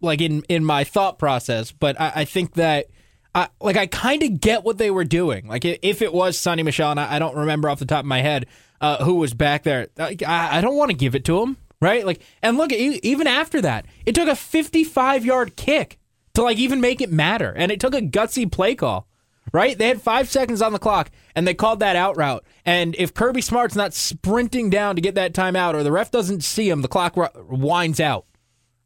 like 0.01 0.21
in 0.21 0.43
in 0.43 0.63
my 0.63 0.83
thought 0.83 1.19
process. 1.19 1.71
But 1.71 1.99
I, 1.99 2.11
I 2.15 2.25
think 2.25 2.53
that. 2.55 2.87
I, 3.35 3.49
like 3.61 3.77
I 3.77 3.85
kind 3.85 4.23
of 4.23 4.41
get 4.41 4.63
what 4.63 4.79
they 4.79 4.89
were 4.89 5.03
doing. 5.03 5.47
Like 5.47 5.63
if 5.63 6.01
it 6.01 6.11
was 6.11 6.39
Sony 6.39 6.63
Michel, 6.63 6.89
and 6.89 6.99
I, 6.99 7.17
I 7.17 7.19
don't 7.19 7.35
remember 7.35 7.69
off 7.69 7.77
the 7.77 7.85
top 7.85 7.99
of 7.99 8.05
my 8.07 8.21
head 8.21 8.47
uh, 8.81 9.03
who 9.03 9.15
was 9.15 9.33
back 9.35 9.63
there. 9.63 9.89
I, 9.99 10.17
I 10.27 10.61
don't 10.61 10.75
want 10.75 10.91
to 10.91 10.97
give 10.97 11.13
it 11.15 11.25
to 11.25 11.41
him, 11.41 11.57
right? 11.81 12.05
Like, 12.05 12.21
and 12.41 12.57
look, 12.57 12.71
even 12.71 13.27
after 13.27 13.61
that, 13.61 13.85
it 14.05 14.15
took 14.15 14.27
a 14.27 14.35
55 14.35 15.25
yard 15.25 15.55
kick 15.55 15.99
to 16.33 16.43
like 16.43 16.57
even 16.57 16.81
make 16.81 17.01
it 17.01 17.11
matter, 17.11 17.53
and 17.55 17.71
it 17.71 17.79
took 17.79 17.93
a 17.93 18.01
gutsy 18.01 18.51
play 18.51 18.75
call. 18.75 19.07
Right? 19.53 19.77
They 19.77 19.87
had 19.87 20.01
five 20.01 20.29
seconds 20.29 20.61
on 20.61 20.73
the 20.73 20.79
clock, 20.79 21.09
and 21.35 21.47
they 21.47 21.53
called 21.53 21.79
that 21.79 21.95
out 21.95 22.17
route. 22.17 22.43
And 22.65 22.95
if 22.97 23.13
Kirby 23.13 23.41
Smart's 23.41 23.75
not 23.75 23.93
sprinting 23.93 24.69
down 24.69 24.95
to 24.95 25.01
get 25.01 25.15
that 25.15 25.33
timeout, 25.33 25.73
or 25.73 25.83
the 25.83 25.91
ref 25.91 26.11
doesn't 26.11 26.43
see 26.43 26.69
him, 26.69 26.81
the 26.81 26.87
clock 26.87 27.15
winds 27.49 27.99
out. 27.99 28.25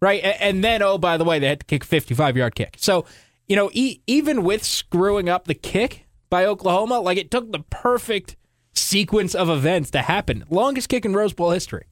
Right? 0.01 0.21
And 0.23 0.63
then, 0.63 0.81
oh, 0.81 0.97
by 0.97 1.17
the 1.17 1.23
way, 1.23 1.39
they 1.39 1.47
had 1.47 1.59
to 1.61 1.65
kick 1.65 1.83
a 1.83 1.87
55 1.87 2.37
yard 2.37 2.55
kick. 2.55 2.75
So, 2.79 3.05
you 3.47 3.55
know, 3.55 3.69
e- 3.73 4.01
even 4.07 4.43
with 4.43 4.63
screwing 4.63 5.29
up 5.29 5.45
the 5.45 5.53
kick 5.53 6.07
by 6.29 6.45
Oklahoma, 6.45 6.99
like 6.99 7.17
it 7.17 7.29
took 7.29 7.51
the 7.51 7.63
perfect 7.69 8.35
sequence 8.73 9.35
of 9.35 9.49
events 9.49 9.91
to 9.91 10.01
happen. 10.01 10.45
Longest 10.49 10.89
kick 10.89 11.05
in 11.05 11.13
Rose 11.13 11.33
Bowl 11.33 11.51
history. 11.51 11.85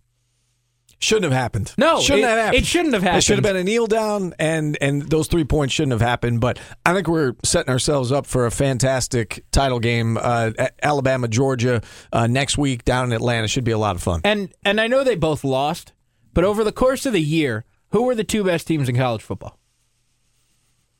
Shouldn't 1.01 1.31
have 1.31 1.33
happened. 1.33 1.73
No, 1.77 2.01
shouldn't 2.01 2.25
it- 2.25 2.27
have 2.27 2.37
happened. 2.37 2.55
it 2.61 2.65
shouldn't 2.65 2.93
have 2.93 3.03
happened. 3.03 3.17
It 3.19 3.23
should 3.23 3.37
have 3.37 3.43
been 3.43 3.55
a 3.55 3.63
kneel 3.63 3.87
down, 3.87 4.33
and 4.37 4.77
and 4.81 5.03
those 5.03 5.27
three 5.27 5.45
points 5.45 5.73
shouldn't 5.73 5.93
have 5.93 6.01
happened. 6.01 6.41
But 6.41 6.59
I 6.85 6.93
think 6.93 7.07
we're 7.07 7.35
setting 7.43 7.71
ourselves 7.71 8.11
up 8.11 8.25
for 8.25 8.45
a 8.45 8.51
fantastic 8.51 9.45
title 9.51 9.79
game. 9.79 10.17
Uh, 10.21 10.51
Alabama, 10.83 11.29
Georgia 11.29 11.81
uh, 12.11 12.27
next 12.27 12.57
week 12.57 12.83
down 12.83 13.05
in 13.05 13.13
Atlanta 13.13 13.47
should 13.47 13.63
be 13.63 13.71
a 13.71 13.77
lot 13.77 13.95
of 13.95 14.03
fun. 14.03 14.19
And 14.25 14.53
and 14.65 14.81
I 14.81 14.87
know 14.87 15.05
they 15.05 15.15
both 15.15 15.45
lost, 15.45 15.93
but 16.33 16.43
over 16.43 16.65
the 16.65 16.73
course 16.73 17.05
of 17.05 17.13
the 17.13 17.21
year, 17.21 17.63
who 17.91 18.03
were 18.03 18.13
the 18.15 18.25
two 18.25 18.43
best 18.43 18.67
teams 18.67 18.89
in 18.89 18.97
college 18.97 19.21
football? 19.23 19.57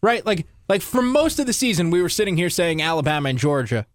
Right? 0.02 0.26
Like 0.26 0.48
like 0.70 0.82
for 0.82 1.02
most 1.02 1.40
of 1.40 1.46
the 1.46 1.54
season 1.54 1.90
we 1.92 2.02
were 2.02 2.08
sitting 2.10 2.38
here 2.38 2.50
saying 2.50 2.82
Alabama 2.82 3.30
and 3.30 3.38
Georgia 3.38 3.86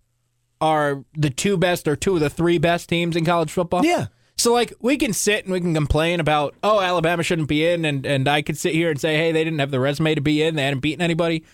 are 0.60 1.04
the 1.14 1.30
two 1.30 1.56
best 1.56 1.88
or 1.88 1.96
two 1.96 2.14
of 2.14 2.20
the 2.20 2.28
three 2.30 2.58
best 2.58 2.88
teams 2.90 3.16
in 3.16 3.24
college 3.24 3.50
football. 3.50 3.84
Yeah. 3.84 4.06
So 4.44 4.52
like 4.52 4.74
we 4.78 4.98
can 4.98 5.14
sit 5.14 5.44
and 5.44 5.52
we 5.54 5.60
can 5.60 5.72
complain 5.72 6.20
about 6.20 6.54
oh 6.62 6.78
Alabama 6.78 7.22
shouldn't 7.22 7.48
be 7.48 7.66
in 7.66 7.86
and 7.86 8.04
and 8.04 8.28
I 8.28 8.42
could 8.42 8.58
sit 8.58 8.74
here 8.74 8.90
and 8.90 9.00
say 9.00 9.16
hey 9.16 9.32
they 9.32 9.42
didn't 9.42 9.58
have 9.60 9.70
the 9.70 9.80
resume 9.80 10.14
to 10.14 10.20
be 10.20 10.42
in 10.42 10.54
they 10.54 10.64
hadn't 10.64 10.80
beaten 10.80 11.00
anybody. 11.00 11.44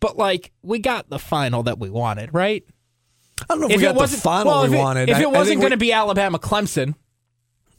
but 0.00 0.16
like 0.16 0.50
we 0.62 0.78
got 0.78 1.10
the 1.10 1.18
final 1.18 1.64
that 1.64 1.78
we 1.78 1.90
wanted, 1.90 2.32
right? 2.32 2.64
I 3.42 3.44
don't 3.48 3.60
know 3.60 3.68
if, 3.68 3.76
we 3.76 3.82
got 3.82 3.98
the 3.98 4.08
final 4.08 4.52
well, 4.52 4.62
we 4.62 4.68
if 4.68 4.72
it, 4.72 4.78
wanted. 4.78 5.08
If 5.10 5.16
I- 5.16 5.20
I 5.20 5.22
it 5.24 5.30
wasn't 5.30 5.60
going 5.60 5.72
to 5.72 5.76
be 5.76 5.92
Alabama 5.92 6.38
Clemson, 6.38 6.94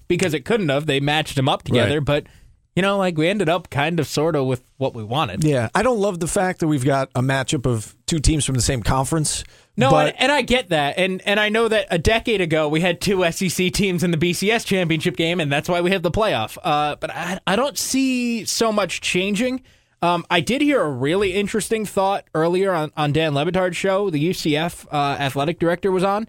because 0.07 0.33
it 0.33 0.45
couldn't 0.45 0.69
have, 0.69 0.85
they 0.85 0.99
matched 0.99 1.35
them 1.35 1.49
up 1.49 1.63
together. 1.63 1.99
Right. 1.99 2.05
But 2.05 2.27
you 2.75 2.81
know, 2.81 2.97
like 2.97 3.17
we 3.17 3.27
ended 3.27 3.49
up 3.49 3.69
kind 3.69 3.99
of 3.99 4.07
sort 4.07 4.35
of 4.35 4.45
with 4.45 4.63
what 4.77 4.93
we 4.93 5.03
wanted. 5.03 5.43
Yeah, 5.43 5.69
I 5.75 5.83
don't 5.83 5.99
love 5.99 6.19
the 6.19 6.27
fact 6.27 6.59
that 6.61 6.67
we've 6.67 6.85
got 6.85 7.09
a 7.15 7.21
matchup 7.21 7.65
of 7.65 7.95
two 8.05 8.19
teams 8.19 8.45
from 8.45 8.55
the 8.55 8.61
same 8.61 8.81
conference. 8.81 9.43
No, 9.75 9.89
but 9.89 10.07
and, 10.07 10.21
and 10.23 10.31
I 10.31 10.41
get 10.41 10.69
that, 10.69 10.97
and 10.97 11.21
and 11.25 11.39
I 11.39 11.49
know 11.49 11.67
that 11.67 11.87
a 11.89 11.97
decade 11.97 12.41
ago 12.41 12.67
we 12.67 12.81
had 12.81 13.01
two 13.01 13.29
SEC 13.31 13.71
teams 13.73 14.03
in 14.03 14.11
the 14.11 14.17
BCS 14.17 14.65
championship 14.65 15.17
game, 15.17 15.39
and 15.39 15.51
that's 15.51 15.67
why 15.67 15.81
we 15.81 15.91
have 15.91 16.03
the 16.03 16.11
playoff. 16.11 16.57
Uh, 16.63 16.95
but 16.95 17.09
I 17.11 17.39
I 17.45 17.55
don't 17.55 17.77
see 17.77 18.45
so 18.45 18.71
much 18.71 19.01
changing. 19.01 19.63
Um, 20.01 20.25
I 20.29 20.39
did 20.39 20.61
hear 20.61 20.81
a 20.81 20.89
really 20.89 21.33
interesting 21.33 21.85
thought 21.85 22.25
earlier 22.33 22.73
on, 22.73 22.91
on 22.97 23.11
Dan 23.13 23.35
Le 23.35 23.45
Batard's 23.45 23.77
show. 23.77 24.09
The 24.09 24.31
UCF 24.31 24.87
uh, 24.91 24.95
athletic 25.19 25.59
director 25.59 25.91
was 25.91 26.03
on, 26.03 26.27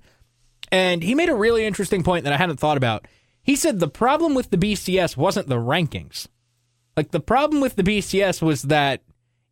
and 0.70 1.02
he 1.02 1.14
made 1.14 1.30
a 1.30 1.34
really 1.34 1.64
interesting 1.64 2.02
point 2.02 2.24
that 2.24 2.32
I 2.32 2.36
hadn't 2.36 2.58
thought 2.58 2.76
about. 2.76 3.06
He 3.42 3.56
said 3.56 3.80
the 3.80 3.88
problem 3.88 4.34
with 4.34 4.50
the 4.50 4.58
BCS 4.58 5.16
wasn't 5.16 5.48
the 5.48 5.56
rankings. 5.56 6.28
Like 6.96 7.10
the 7.10 7.20
problem 7.20 7.60
with 7.60 7.76
the 7.76 7.82
BCS 7.82 8.42
was 8.42 8.62
that 8.62 9.02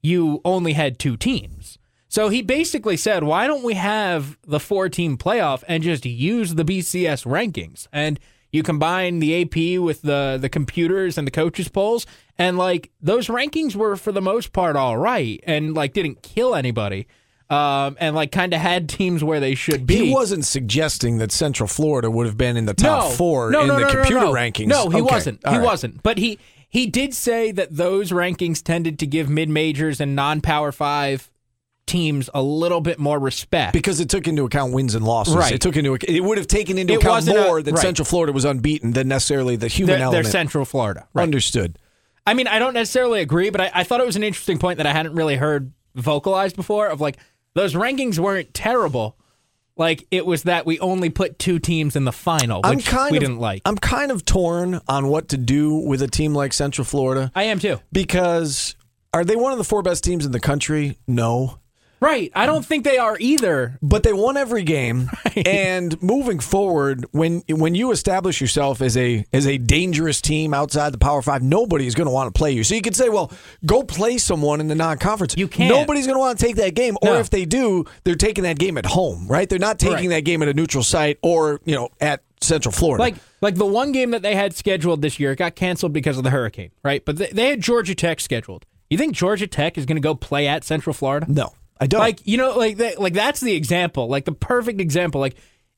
you 0.02 0.40
only 0.44 0.74
had 0.74 0.98
two 0.98 1.16
teams. 1.16 1.78
So 2.08 2.28
he 2.28 2.42
basically 2.42 2.96
said, 2.96 3.22
why 3.22 3.46
don't 3.46 3.62
we 3.62 3.74
have 3.74 4.36
the 4.46 4.60
four 4.60 4.88
team 4.88 5.16
playoff 5.16 5.62
and 5.68 5.82
just 5.82 6.04
use 6.04 6.54
the 6.54 6.64
BCS 6.64 7.24
rankings? 7.24 7.86
And 7.92 8.18
you 8.52 8.62
combine 8.62 9.20
the 9.20 9.42
AP 9.42 9.80
with 9.80 10.02
the 10.02 10.38
the 10.40 10.48
computers 10.48 11.16
and 11.16 11.26
the 11.26 11.30
coaches 11.30 11.68
polls 11.68 12.06
and 12.36 12.58
like 12.58 12.90
those 13.00 13.28
rankings 13.28 13.76
were 13.76 13.96
for 13.96 14.12
the 14.12 14.20
most 14.20 14.52
part 14.52 14.74
all 14.74 14.98
right 14.98 15.40
and 15.46 15.74
like 15.74 15.92
didn't 15.92 16.22
kill 16.22 16.54
anybody. 16.54 17.06
Um, 17.50 17.96
and 17.98 18.14
like 18.14 18.30
kind 18.30 18.54
of 18.54 18.60
had 18.60 18.88
teams 18.88 19.24
where 19.24 19.40
they 19.40 19.56
should 19.56 19.84
be. 19.84 19.96
he 20.06 20.12
wasn't 20.14 20.44
suggesting 20.44 21.18
that 21.18 21.32
Central 21.32 21.66
Florida 21.66 22.08
would 22.08 22.26
have 22.26 22.36
been 22.36 22.56
in 22.56 22.64
the 22.66 22.74
top 22.74 23.10
no, 23.10 23.16
four 23.16 23.50
no, 23.50 23.62
in 23.62 23.66
no, 23.66 23.80
the 23.80 23.86
computer 23.86 24.26
rankings. 24.26 24.68
No, 24.68 24.88
he 24.88 25.00
Okay, 25.00 25.12
wasn't. 25.14 25.44
all 25.44 25.52
He 25.52 25.58
right. 25.58 25.64
wasn't. 25.64 26.00
But 26.04 26.18
he 26.18 26.38
he 26.68 26.86
did 26.86 27.12
say 27.12 27.50
that 27.50 27.76
those 27.76 28.12
rankings 28.12 28.62
tended 28.62 29.00
to 29.00 29.06
give 29.06 29.28
mid 29.28 29.48
majors 29.48 30.00
and 30.00 30.14
non 30.14 30.40
power 30.40 30.70
five 30.70 31.28
teams 31.86 32.30
a 32.32 32.40
little 32.40 32.80
bit 32.80 33.00
more 33.00 33.18
respect. 33.18 33.72
because 33.72 33.98
it 33.98 34.08
took 34.08 34.28
into 34.28 34.44
account 34.44 34.72
wins 34.72 34.94
and 34.94 35.04
losses. 35.04 35.34
Right. 35.34 35.52
It 35.52 35.60
took 35.60 35.76
into 35.76 35.94
it 35.94 36.20
would 36.22 36.38
have 36.38 36.46
taken 36.46 36.78
into 36.78 36.92
It 36.92 36.96
account 36.98 37.14
wasn't 37.14 37.36
a- 37.38 37.42
more 37.42 37.62
that 37.62 37.72
right. 37.72 37.80
Central 37.82 38.06
Florida 38.06 38.32
was 38.32 38.44
unbeaten 38.44 38.92
than 38.92 39.08
necessarily 39.08 39.56
the 39.56 39.66
human 39.66 39.98
they're, 39.98 40.10
they're. 40.12 40.22
Central 40.22 40.64
Florida. 40.64 41.08
Right. 41.14 41.24
Understood. 41.24 41.78
I 42.24 42.34
mean, 42.34 42.46
I 42.46 42.60
don't 42.60 42.74
necessarily 42.74 43.22
agree, 43.22 43.50
but 43.50 43.60
I, 43.60 43.70
I 43.74 43.82
thought 43.82 43.98
it 43.98 44.06
was 44.06 44.14
an 44.14 44.22
interesting 44.22 44.58
point 44.58 44.76
that 44.76 44.86
I 44.86 44.92
hadn't 44.92 45.14
really 45.16 45.34
heard 45.34 45.72
vocalized 45.96 46.54
before. 46.54 46.86
Of 46.86 47.00
like 47.00 47.16
those 47.54 47.74
rankings 47.74 48.18
weren't 48.18 48.52
terrible. 48.54 49.16
Like 49.76 50.06
it 50.10 50.26
was 50.26 50.42
that 50.42 50.66
we 50.66 50.78
only 50.80 51.08
put 51.08 51.38
two 51.38 51.58
teams 51.58 51.96
in 51.96 52.04
the 52.04 52.12
final, 52.12 52.60
I'm 52.64 52.76
which 52.76 52.86
kind 52.86 53.12
we 53.12 53.18
of 53.18 53.22
didn't 53.22 53.38
like. 53.38 53.62
I'm 53.64 53.76
kind 53.76 54.10
of 54.10 54.24
torn 54.24 54.80
on 54.88 55.08
what 55.08 55.28
to 55.28 55.38
do 55.38 55.74
with 55.74 56.02
a 56.02 56.08
team 56.08 56.34
like 56.34 56.52
Central 56.52 56.84
Florida 56.84 57.32
I 57.34 57.44
am 57.44 57.58
too. 57.58 57.78
because 57.90 58.74
are 59.14 59.24
they 59.24 59.36
one 59.36 59.52
of 59.52 59.58
the 59.58 59.64
four 59.64 59.82
best 59.82 60.04
teams 60.04 60.26
in 60.26 60.32
the 60.32 60.40
country? 60.40 60.98
No. 61.06 61.59
Right. 62.00 62.32
I 62.34 62.46
don't 62.46 62.64
think 62.64 62.84
they 62.84 62.96
are 62.98 63.16
either. 63.20 63.78
But 63.82 64.02
they 64.02 64.12
won 64.12 64.36
every 64.36 64.62
game, 64.62 65.10
and 65.46 66.00
moving 66.02 66.38
forward, 66.38 67.04
when 67.12 67.42
when 67.48 67.74
you 67.74 67.90
establish 67.90 68.40
yourself 68.40 68.80
as 68.80 68.96
a 68.96 69.24
as 69.32 69.46
a 69.46 69.58
dangerous 69.58 70.20
team 70.22 70.54
outside 70.54 70.92
the 70.92 70.98
Power 70.98 71.20
Five, 71.20 71.42
nobody 71.42 71.86
is 71.86 71.94
going 71.94 72.06
to 72.06 72.10
want 72.12 72.32
to 72.32 72.38
play 72.38 72.52
you. 72.52 72.64
So 72.64 72.74
you 72.74 72.82
could 72.82 72.96
say, 72.96 73.08
well, 73.10 73.30
go 73.66 73.82
play 73.82 74.16
someone 74.18 74.60
in 74.60 74.68
the 74.68 74.74
non-conference. 74.74 75.34
You 75.36 75.46
can't. 75.48 75.68
Nobody's 75.74 76.06
going 76.06 76.16
to 76.16 76.20
want 76.20 76.38
to 76.38 76.44
take 76.46 76.56
that 76.56 76.74
game, 76.74 76.96
or 77.02 77.16
if 77.16 77.28
they 77.30 77.44
do, 77.44 77.84
they're 78.04 78.14
taking 78.14 78.44
that 78.44 78.58
game 78.58 78.78
at 78.78 78.86
home, 78.86 79.26
right? 79.28 79.48
They're 79.48 79.58
not 79.58 79.78
taking 79.78 79.94
Right. 80.08 80.08
that 80.08 80.20
game 80.24 80.40
at 80.42 80.48
a 80.48 80.54
neutral 80.54 80.82
site 80.82 81.18
or 81.22 81.60
you 81.64 81.74
know 81.74 81.90
at 82.00 82.22
Central 82.40 82.72
Florida. 82.72 83.02
Like 83.02 83.16
like 83.42 83.56
the 83.56 83.66
one 83.66 83.92
game 83.92 84.12
that 84.12 84.22
they 84.22 84.34
had 84.34 84.54
scheduled 84.56 85.02
this 85.02 85.20
year 85.20 85.32
it 85.32 85.36
got 85.36 85.54
canceled 85.54 85.92
because 85.92 86.16
of 86.16 86.24
the 86.24 86.30
hurricane, 86.30 86.70
right? 86.82 87.04
But 87.04 87.16
they, 87.18 87.26
they 87.26 87.50
had 87.50 87.60
Georgia 87.60 87.94
Tech 87.94 88.20
scheduled. 88.20 88.64
You 88.88 88.96
think 88.98 89.14
Georgia 89.14 89.46
Tech 89.46 89.76
is 89.78 89.84
going 89.86 89.96
to 89.96 90.00
go 90.02 90.14
play 90.14 90.46
at 90.48 90.64
Central 90.64 90.94
Florida? 90.94 91.26
no, 91.28 91.52
I 91.80 91.86
don't. 91.86 92.00
Like 92.00 92.26
you 92.26 92.36
know, 92.36 92.56
like 92.56 92.76
that, 92.76 93.00
like 93.00 93.14
that's 93.14 93.40
the 93.40 93.54
example, 93.54 94.08
like 94.08 94.26
the 94.26 94.32
perfect 94.32 94.80
example. 94.80 95.20
Like 95.20 95.36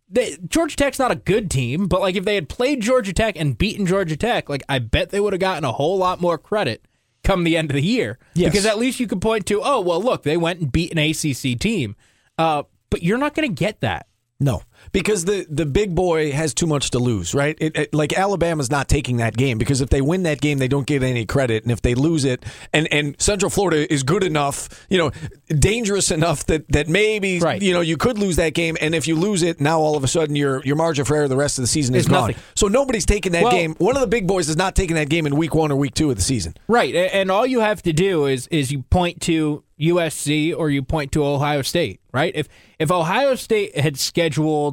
they, 0.08 0.36
Georgia 0.48 0.76
Tech's 0.76 0.98
not 0.98 1.10
a 1.10 1.16
good 1.16 1.50
team, 1.50 1.86
but 1.86 2.00
like 2.00 2.16
if 2.16 2.24
they 2.24 2.34
had 2.34 2.48
played 2.48 2.80
Georgia 2.80 3.12
Tech 3.12 3.36
and 3.36 3.56
beaten 3.56 3.86
Georgia 3.86 4.16
Tech, 4.16 4.48
like 4.48 4.62
I 4.68 4.78
bet 4.80 5.10
they 5.10 5.20
would 5.20 5.32
have 5.32 5.40
gotten 5.40 5.64
a 5.64 5.72
whole 5.72 5.96
lot 5.96 6.20
more 6.20 6.36
credit 6.38 6.84
come 7.24 7.44
the 7.44 7.56
end 7.56 7.70
of 7.70 7.76
the 7.76 7.82
year. 7.82 8.18
Yes. 8.34 8.50
Because 8.50 8.66
at 8.66 8.78
least 8.78 9.00
you 9.00 9.06
could 9.06 9.20
point 9.20 9.46
to, 9.46 9.60
oh 9.62 9.80
well, 9.80 10.02
look, 10.02 10.22
they 10.22 10.36
went 10.36 10.60
and 10.60 10.72
beat 10.72 10.92
an 10.92 10.98
ACC 10.98 11.58
team. 11.58 11.96
Uh, 12.36 12.64
but 12.90 13.02
you're 13.02 13.18
not 13.18 13.34
going 13.34 13.48
to 13.48 13.54
get 13.54 13.80
that. 13.80 14.06
No, 14.40 14.62
because 14.90 15.24
the 15.24 15.46
the 15.48 15.64
big 15.66 15.94
boy 15.94 16.32
has 16.32 16.52
too 16.54 16.66
much 16.66 16.90
to 16.90 16.98
lose, 16.98 17.34
right? 17.34 17.56
It, 17.60 17.76
it- 17.76 17.94
like 17.94 18.12
Alabama's 18.18 18.70
not 18.70 18.88
taking 18.88 19.18
that 19.18 19.36
game 19.36 19.58
because 19.58 19.80
if 19.80 19.90
they 19.90 20.00
win 20.00 20.24
that 20.24 20.40
game, 20.40 20.58
they 20.58 20.68
don't 20.68 20.86
get 20.86 21.02
any 21.02 21.24
credit, 21.26 21.62
and 21.62 21.70
if 21.70 21.82
they 21.82 21.94
lose 21.94 22.24
it, 22.24 22.44
and 22.72 22.88
and 22.92 23.14
Central 23.20 23.50
Florida 23.50 23.90
is 23.92 24.02
good 24.02 24.24
enough, 24.24 24.68
you 24.88 24.98
know, 24.98 25.10
dangerous 25.48 26.10
enough 26.10 26.46
that 26.46 26.66
that 26.72 26.88
maybe 26.88 27.38
Right. 27.38 27.60
you 27.62 27.72
know 27.72 27.80
you 27.80 27.96
could 27.96 28.18
lose 28.18 28.36
that 28.36 28.54
game, 28.54 28.76
and 28.80 28.94
if 28.94 29.06
you 29.06 29.14
lose 29.14 29.42
it, 29.42 29.60
now 29.60 29.78
all 29.80 29.96
of 29.96 30.04
a 30.04 30.08
sudden 30.08 30.34
your 30.36 30.62
your 30.64 30.76
margin 30.76 31.04
for 31.04 31.16
error 31.16 31.28
the 31.28 31.36
rest 31.36 31.58
of 31.58 31.62
the 31.62 31.68
season 31.68 31.94
is 31.94 32.06
gone. 32.08 32.30
nothing. 32.30 32.42
So 32.56 32.68
nobody's 32.68 33.06
taking 33.06 33.32
that 33.32 33.42
Well- 33.44 33.52
game. 33.52 33.74
One 33.78 33.96
of 33.96 34.00
the 34.00 34.06
big 34.08 34.26
boys 34.26 34.48
is 34.48 34.56
not 34.56 34.74
taking 34.74 34.96
that 34.96 35.08
game 35.08 35.26
in 35.26 35.36
week 35.36 35.54
one 35.54 35.70
or 35.70 35.76
week 35.76 35.94
two 35.94 36.10
of 36.10 36.16
the 36.16 36.22
season. 36.22 36.54
Right, 36.68 36.94
and 36.94 37.30
all 37.30 37.46
you 37.46 37.60
have 37.60 37.82
to 37.82 37.92
do 37.92 38.26
is 38.26 38.46
is 38.48 38.72
you 38.72 38.82
point 38.84 39.20
to 39.22 39.62
USC 39.80 40.54
or 40.56 40.70
you 40.70 40.82
point 40.82 41.12
to 41.12 41.24
Ohio 41.24 41.62
State, 41.62 42.00
right? 42.12 42.32
If 42.34 42.48
if 42.78 42.90
Ohio 42.90 43.34
State 43.34 43.76
had 43.76 43.98
scheduled 43.98 44.71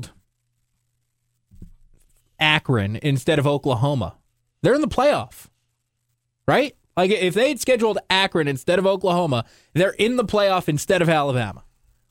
Akron 2.40 2.98
instead 2.98 3.40
of 3.40 3.48
Oklahoma, 3.48 4.18
they're 4.62 4.74
in 4.74 4.82
the 4.82 4.88
playoff. 4.88 5.48
Right? 6.48 6.76
Like 6.98 7.12
if 7.12 7.34
they 7.34 7.50
had 7.50 7.60
scheduled 7.60 8.00
Akron 8.10 8.48
instead 8.48 8.80
of 8.80 8.86
Oklahoma, 8.86 9.46
they're 9.74 9.92
in 9.92 10.16
the 10.16 10.26
playoff 10.26 10.68
instead 10.68 11.02
of 11.02 11.10
Alabama. 11.10 11.64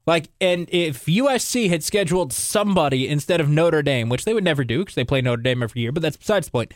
Like 0.07 0.31
and 0.41 0.69
if 0.71 1.05
USC 1.05 1.69
had 1.69 1.83
scheduled 1.83 2.33
somebody 2.33 3.09
instead 3.09 3.41
of 3.41 3.49
Notre 3.49 3.83
Dame, 3.83 4.09
which 4.09 4.25
they 4.25 4.33
would 4.33 4.45
never 4.45 4.65
do 4.65 4.79
because 4.79 4.95
they 4.95 5.05
play 5.05 5.21
Notre 5.21 5.43
Dame 5.43 5.63
every 5.63 5.83
year, 5.83 5.93
but 5.93 6.03
that's 6.03 6.17
besides 6.17 6.47
the 6.47 6.53
point 6.53 6.73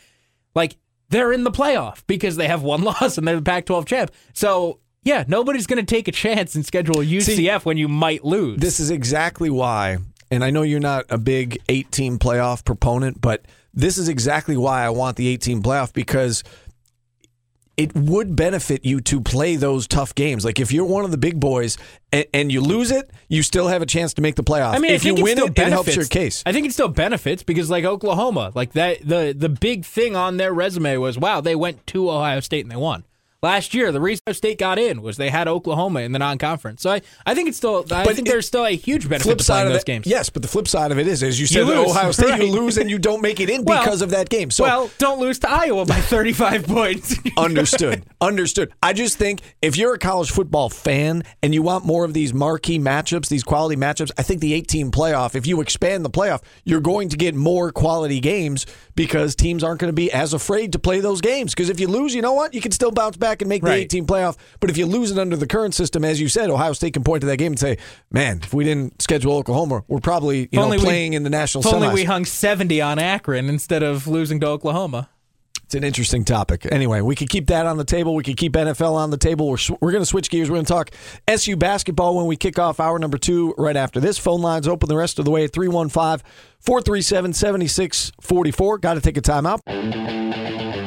like 0.55 0.77
they're 1.09 1.33
in 1.33 1.43
the 1.43 1.51
playoff 1.51 2.03
because 2.07 2.35
they 2.35 2.47
have 2.47 2.61
one 2.61 2.81
loss 2.83 3.17
and 3.17 3.27
they're 3.27 3.35
the 3.35 3.41
Pac-12 3.41 3.85
champ. 3.85 4.11
So 4.33 4.79
yeah, 5.03 5.23
nobody's 5.27 5.67
going 5.67 5.83
to 5.83 5.95
take 5.95 6.07
a 6.07 6.11
chance 6.11 6.55
and 6.55 6.65
schedule 6.65 6.95
UCF 6.95 7.65
when 7.65 7.77
you 7.77 7.87
might 7.87 8.23
lose. 8.23 8.59
This 8.59 8.79
is 8.79 8.89
exactly 8.89 9.49
why, 9.49 9.97
and 10.33 10.43
I 10.43 10.49
know 10.49 10.63
you're 10.63 10.79
not 10.79 11.05
a 11.09 11.17
big 11.17 11.61
eight 11.69 11.91
team 11.91 12.17
playoff 12.17 12.65
proponent, 12.65 13.21
but 13.21 13.45
this 13.73 13.97
is 13.97 14.09
exactly 14.09 14.57
why 14.57 14.83
I 14.83 14.89
want 14.89 15.15
the 15.15 15.27
eight 15.27 15.41
team 15.41 15.61
playoff 15.61 15.93
because 15.93 16.43
it 17.75 17.95
would 17.95 18.35
benefit 18.35 18.85
you 18.85 19.01
to 19.01 19.21
play 19.21 19.55
those 19.55 19.87
tough 19.87 20.13
games. 20.13 20.45
Like 20.45 20.59
if 20.59 20.71
you're 20.71 20.85
one 20.85 21.05
of 21.05 21.11
the 21.11 21.17
big 21.17 21.39
boys 21.39 21.77
and, 22.11 22.25
and 22.33 22.51
you 22.51 22.61
lose 22.61 22.91
it, 22.91 23.11
you 23.29 23.41
still 23.41 23.67
have 23.67 23.81
a 23.81 23.85
chance 23.85 24.13
to 24.15 24.21
make 24.21 24.35
the 24.35 24.43
playoff. 24.43 24.73
I 24.73 24.79
mean, 24.79 24.91
if 24.91 25.05
I 25.05 25.09
you 25.09 25.15
win 25.15 25.37
it, 25.39 25.55
benefits. 25.55 25.59
it 25.59 25.71
helps 25.71 25.95
your 25.95 26.05
case. 26.05 26.43
I 26.45 26.51
think 26.51 26.67
it 26.67 26.73
still 26.73 26.87
benefits 26.87 27.43
because, 27.43 27.69
like 27.69 27.83
Oklahoma, 27.83 28.51
like 28.53 28.73
that, 28.73 29.07
the 29.07 29.35
the 29.37 29.49
big 29.49 29.85
thing 29.85 30.15
on 30.15 30.37
their 30.37 30.53
resume 30.53 30.97
was, 30.97 31.17
wow, 31.17 31.41
they 31.41 31.55
went 31.55 31.85
to 31.87 32.11
Ohio 32.11 32.39
State 32.39 32.63
and 32.63 32.71
they 32.71 32.75
won. 32.75 33.05
Last 33.43 33.73
year, 33.73 33.91
the 33.91 33.99
reason 34.01 34.21
Ohio 34.27 34.33
State 34.33 34.57
got 34.57 34.79
in 34.79 35.01
was 35.01 35.17
they 35.17 35.29
had 35.29 35.47
Oklahoma 35.49 35.99
in 35.99 36.13
the 36.13 36.19
non-conference. 36.19 36.81
So 36.81 36.91
I, 36.91 37.01
I 37.25 37.35
think 37.35 37.49
it's 37.49 37.57
still, 37.57 37.79
I 37.91 38.05
But 38.05 38.15
think 38.15 38.27
it- 38.27 38.31
there's 38.31 38.47
still 38.47 38.65
a 38.65 38.71
huge 38.75 39.09
benefit 39.09 39.23
Flip 39.25 39.37
to 39.37 39.43
side 39.43 39.67
of 39.67 39.73
those 39.73 39.83
games. 39.83 40.07
yes, 40.07 40.29
but 40.29 40.41
the 40.41 40.47
flip 40.47 40.67
side 40.67 40.91
of 40.93 40.97
it 40.97 41.07
is, 41.07 41.21
as 41.21 41.39
you 41.39 41.45
said, 41.45 41.67
You 41.67 41.73
Ohio 41.73 42.11
State, 42.11 42.29
right. 42.29 42.41
you 42.41 42.51
lose 42.51 42.77
and 42.77 42.89
you 42.89 42.97
don't 42.97 43.21
make 43.21 43.39
it 43.41 43.49
in 43.49 43.65
Well- 43.65 43.83
because 43.83 44.01
of 44.01 44.11
that 44.11 44.29
game. 44.29 44.49
So 44.49 44.63
well, 44.63 44.89
don't 44.97 45.19
lose 45.19 45.39
to 45.39 45.49
Iowa 45.51 45.85
by 45.85 45.95
35 45.99 46.65
points. 46.65 47.15
Understood. 47.37 48.05
Understood. 48.21 48.71
I 48.81 48.93
just 48.93 49.17
think 49.17 49.41
if 49.61 49.75
you're 49.75 49.93
a 49.93 49.99
college 49.99 50.31
football 50.31 50.69
fan 50.69 51.23
and 51.41 51.53
you 51.53 51.61
want 51.61 51.85
more 51.85 52.05
of 52.05 52.13
these 52.13 52.33
marquee 52.33 52.79
matchups, 52.79 53.27
these 53.27 53.43
quality 53.43 53.75
matchups, 53.75 54.11
I 54.17 54.23
think 54.23 54.39
the 54.39 54.53
18 54.53 54.89
playoff, 54.91 55.35
if 55.35 55.45
you 55.45 55.59
expand 55.59 56.05
the 56.05 56.09
playoff, 56.09 56.41
you're 56.63 56.79
going 56.79 57.09
to 57.09 57.17
get 57.17 57.35
more 57.35 57.71
quality 57.73 58.21
games 58.21 58.65
because 58.95 59.35
teams 59.35 59.63
aren't 59.65 59.81
going 59.81 59.89
to 59.89 59.93
be 59.93 60.11
as 60.13 60.33
afraid 60.33 60.71
to 60.73 60.79
play 60.79 61.01
those 61.01 61.19
games. 61.19 61.53
Because 61.53 61.69
if 61.69 61.79
you 61.81 61.87
lose, 61.89 62.15
you 62.15 62.21
know 62.21 62.33
what? 62.33 62.53
You 62.53 62.61
can 62.61 62.71
still 62.71 62.91
bounce 62.91 63.17
back 63.17 63.32
and 63.41 63.49
make 63.49 63.61
the 63.63 63.71
18 63.71 64.05
playoff. 64.05 64.37
But 64.59 64.69
if 64.69 64.77
you 64.77 64.85
lose 64.85 65.11
it 65.11 65.17
under 65.17 65.35
the 65.35 65.47
current 65.47 65.73
system, 65.73 66.03
as 66.05 66.21
you 66.21 66.27
said, 66.27 66.49
Ohio 66.49 66.73
State 66.73 66.93
can 66.93 67.03
point 67.03 67.21
to 67.21 67.27
that 67.27 67.37
game 67.37 67.53
and 67.53 67.59
say, 67.59 67.77
man, 68.11 68.39
if 68.43 68.53
we 68.53 68.63
didn't 68.63 69.01
schedule 69.01 69.33
Oklahoma, 69.37 69.83
we're 69.87 69.99
probably 69.99 70.41
you 70.51 70.59
know, 70.59 70.63
only 70.63 70.77
we- 70.77 70.83
playing 70.83 71.13
in 71.13 71.23
the 71.23 71.29
national 71.29 71.65
if 71.65 71.73
only 71.73 71.87
semis. 71.87 71.93
we 71.93 72.03
hung 72.05 72.25
70 72.25 72.81
on 72.81 72.99
Akron 72.99 73.49
instead 73.49 73.83
of 73.83 74.07
losing 74.07 74.39
to 74.41 74.47
Oklahoma. 74.47 75.09
It's 75.65 75.75
an 75.75 75.83
interesting 75.85 76.23
topic. 76.23 76.67
Anyway, 76.71 77.01
we 77.01 77.15
could 77.15 77.29
keep 77.29 77.47
that 77.47 77.65
on 77.65 77.77
the 77.77 77.83
table. 77.83 78.13
We 78.13 78.23
could 78.23 78.37
keep 78.37 78.53
NFL 78.53 78.93
on 78.93 79.09
the 79.09 79.17
table. 79.17 79.49
We're, 79.49 79.57
sw- 79.57 79.71
we're 79.81 79.91
going 79.91 80.03
to 80.03 80.05
switch 80.05 80.29
gears. 80.29 80.47
We're 80.49 80.57
going 80.57 80.65
to 80.65 80.71
talk 80.71 80.91
SU 81.27 81.55
basketball 81.55 82.15
when 82.15 82.27
we 82.27 82.35
kick 82.35 82.59
off 82.59 82.79
hour 82.79 82.99
number 82.99 83.17
two 83.17 83.55
right 83.57 83.75
after 83.75 83.99
this. 83.99 84.19
Phone 84.19 84.41
lines 84.41 84.67
open 84.67 84.87
the 84.87 84.97
rest 84.97 85.17
of 85.17 85.25
the 85.25 85.31
way 85.31 85.45
at 85.45 85.53
315 85.53 86.23
437 86.59 87.33
7644. 87.33 88.77
Got 88.79 88.93
to 88.95 89.01
take 89.01 89.17
a 89.17 89.21
timeout. 89.21 89.61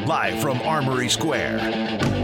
Live 0.07 0.41
from 0.41 0.61
Armory 0.63 1.09
Square. 1.09 2.16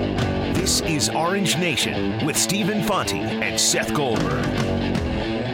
This 0.62 0.80
is 0.82 1.08
Orange 1.08 1.58
Nation 1.58 2.24
with 2.24 2.36
Stephen 2.36 2.84
Fonte 2.84 3.14
and 3.14 3.58
Seth 3.60 3.92
Goldberg. 3.92 4.46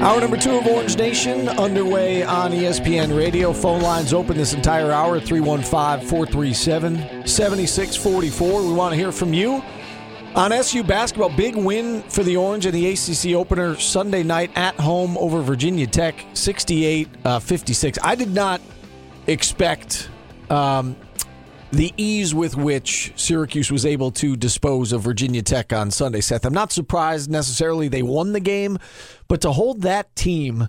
Hour 0.03 0.21
number 0.21 0.37
two 0.37 0.59
of 0.59 0.67
Orange 0.67 0.99
Nation 0.99 1.49
underway 1.49 2.23
on 2.23 2.53
ESPN 2.53 3.17
Radio. 3.17 3.55
Phone 3.55 3.81
lines 3.81 4.13
open 4.13 4.37
this 4.37 4.53
entire 4.53 4.93
hour 4.93 5.19
315 5.19 6.07
437 6.07 7.27
7644. 7.27 8.63
We 8.63 8.73
want 8.75 8.93
to 8.93 8.99
hear 8.99 9.11
from 9.11 9.33
you 9.33 9.63
on 10.35 10.53
SU 10.53 10.85
basketball. 10.85 11.31
Big 11.31 11.57
win 11.57 12.03
for 12.03 12.23
the 12.23 12.37
Orange 12.37 12.67
in 12.67 12.75
the 12.75 12.91
ACC 12.91 13.35
opener 13.35 13.77
Sunday 13.77 14.23
night 14.23 14.51
at 14.57 14.75
home 14.75 15.17
over 15.17 15.41
Virginia 15.41 15.87
Tech 15.87 16.23
68 16.35 17.09
uh, 17.25 17.39
56. 17.39 17.99
I 18.05 18.15
did 18.15 18.35
not 18.35 18.61
expect. 19.27 20.11
Um, 20.51 20.97
the 21.73 21.93
ease 21.97 22.35
with 22.35 22.57
which 22.57 23.13
Syracuse 23.17 23.71
was 23.71 23.85
able 23.85 24.11
to 24.13 24.37
dispose 24.37 24.93
of 24.93 25.03
Virginia 25.03 25.43
Tech 25.43 25.73
on 25.73 25.91
Sunday, 25.91 26.21
Seth. 26.21 26.45
I'm 26.45 26.55
not 26.55 26.73
surprised 26.73 27.31
necessarily 27.31 27.89
they 27.89 28.03
won 28.03 28.33
the 28.33 28.41
game, 28.41 28.79
but 29.29 29.43
to 29.43 29.53
hold 29.53 29.83
that 29.83 30.15
team, 30.17 30.69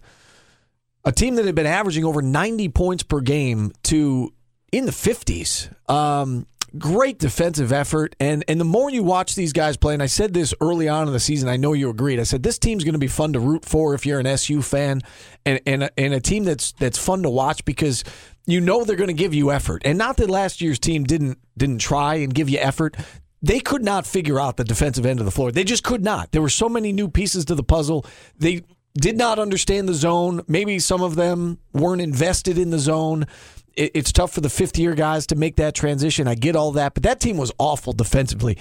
a 1.06 1.12
team 1.12 1.36
that 1.36 1.46
had 1.46 1.56
been 1.56 1.66
averaging 1.66 2.04
over 2.04 2.22
90 2.22 2.70
points 2.70 3.04
per 3.04 3.22
game, 3.22 3.72
to 3.84 4.34
in 4.72 4.86
the 4.86 4.92
50s, 4.92 5.70
um, 5.90 6.46
great 6.78 7.18
defensive 7.18 7.72
effort. 7.72 8.16
And 8.20 8.44
and 8.48 8.60
the 8.60 8.66
more 8.66 8.90
you 8.90 9.04
watch 9.04 9.36
these 9.36 9.54
guys 9.54 9.78
play, 9.78 9.94
and 9.94 10.04
I 10.04 10.08
said 10.08 10.34
this 10.34 10.54
early 10.62 10.88
on 10.88 11.08
in 11.08 11.14
the 11.14 11.20
season, 11.20 11.50
I 11.50 11.58
know 11.58 11.74
you 11.74 11.90
agreed. 11.90 12.20
I 12.20 12.24
said 12.24 12.44
this 12.44 12.60
team's 12.60 12.84
going 12.84 12.94
to 12.94 13.00
be 13.00 13.08
fun 13.08 13.34
to 13.34 13.40
root 13.40 13.66
for 13.66 13.94
if 13.94 14.06
you're 14.06 14.20
an 14.20 14.28
SU 14.28 14.62
fan, 14.62 15.02
and 15.46 15.60
and 15.66 15.90
and 15.98 16.14
a 16.14 16.20
team 16.20 16.44
that's 16.44 16.74
that's 16.74 16.98
fun 16.98 17.24
to 17.24 17.30
watch 17.30 17.66
because 17.66 18.04
you 18.52 18.62
know 18.62 18.84
they're 18.84 18.96
going 18.96 19.08
to 19.08 19.14
give 19.14 19.34
you 19.34 19.52
effort. 19.52 19.82
And 19.86 19.98
not 19.98 20.18
that 20.18 20.30
last 20.30 20.62
year's 20.62 20.80
team 20.80 21.04
didn't 21.04 21.38
didn't 21.58 21.80
try 21.80 22.16
and 22.16 22.34
give 22.34 22.50
you 22.50 22.60
effort. 22.60 22.96
They 23.42 23.60
could 23.60 23.84
not 23.84 24.06
figure 24.06 24.40
out 24.40 24.58
the 24.58 24.64
defensive 24.64 25.06
end 25.06 25.20
of 25.20 25.26
the 25.26 25.32
floor. 25.32 25.52
They 25.52 25.64
just 25.64 25.84
could 25.84 26.04
not. 26.04 26.32
There 26.32 26.42
were 26.42 26.50
so 26.50 26.68
many 26.68 26.92
new 26.92 27.08
pieces 27.08 27.46
to 27.46 27.56
the 27.56 27.64
puzzle. 27.64 28.06
They 28.38 28.64
did 29.00 29.18
not 29.18 29.40
understand 29.40 29.88
the 29.88 29.94
zone. 29.94 30.42
Maybe 30.48 30.80
some 30.80 31.02
of 31.02 31.16
them 31.16 31.60
weren't 31.74 32.02
invested 32.02 32.58
in 32.58 32.70
the 32.70 32.80
zone. 32.80 33.28
It, 33.76 33.92
it's 33.94 34.12
tough 34.12 34.34
for 34.34 34.42
the 34.42 34.50
fifth 34.50 34.78
year 34.78 34.94
guys 34.94 35.28
to 35.28 35.36
make 35.36 35.56
that 35.56 35.74
transition. 35.74 36.28
I 36.28 36.36
get 36.36 36.56
all 36.56 36.74
that, 36.74 36.94
but 36.94 37.04
that 37.04 37.20
team 37.22 37.38
was 37.38 37.52
awful 37.58 37.94
defensively. 37.94 38.58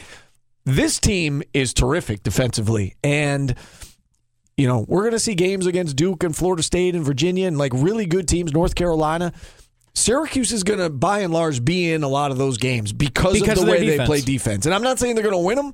This 0.65 1.01
team 1.01 1.43
is 1.53 1.75
terrific 1.75 2.23
defensively. 2.23 2.95
And 3.03 3.57
you 4.59 4.67
know, 4.67 4.85
we're 4.89 5.03
going 5.03 5.13
to 5.13 5.21
see 5.21 5.37
games 5.37 5.67
against 5.67 5.95
Duke 5.95 6.25
and 6.25 6.37
Florida 6.37 6.65
State 6.65 6.97
and 6.97 7.05
Virginia 7.05 7.47
and 7.47 7.57
like 7.57 7.73
really 7.73 8.07
good 8.07 8.27
teams, 8.27 8.53
North 8.53 8.75
Carolina. 8.75 9.33
Syracuse 9.99 10.53
is 10.53 10.65
going 10.65 10.79
to, 10.79 10.91
by 10.91 11.21
and 11.21 11.33
large, 11.33 11.65
be 11.65 11.93
in 11.93 12.03
a 12.03 12.09
lot 12.09 12.31
of 12.31 12.39
those 12.39 12.59
games 12.59 12.93
because, 12.93 13.35
Because 13.35 13.59
of 13.59 13.59
of 13.59 13.67
the 13.67 13.73
their 13.73 13.81
way 13.81 13.97
they 13.97 14.05
play 14.05 14.21
defense. 14.21 14.67
And 14.67 14.75
I'm 14.75 14.83
not 14.83 14.99
saying 14.99 15.15
they're 15.15 15.25
going 15.25 15.35
to 15.35 15.39
win 15.39 15.57
them, 15.57 15.73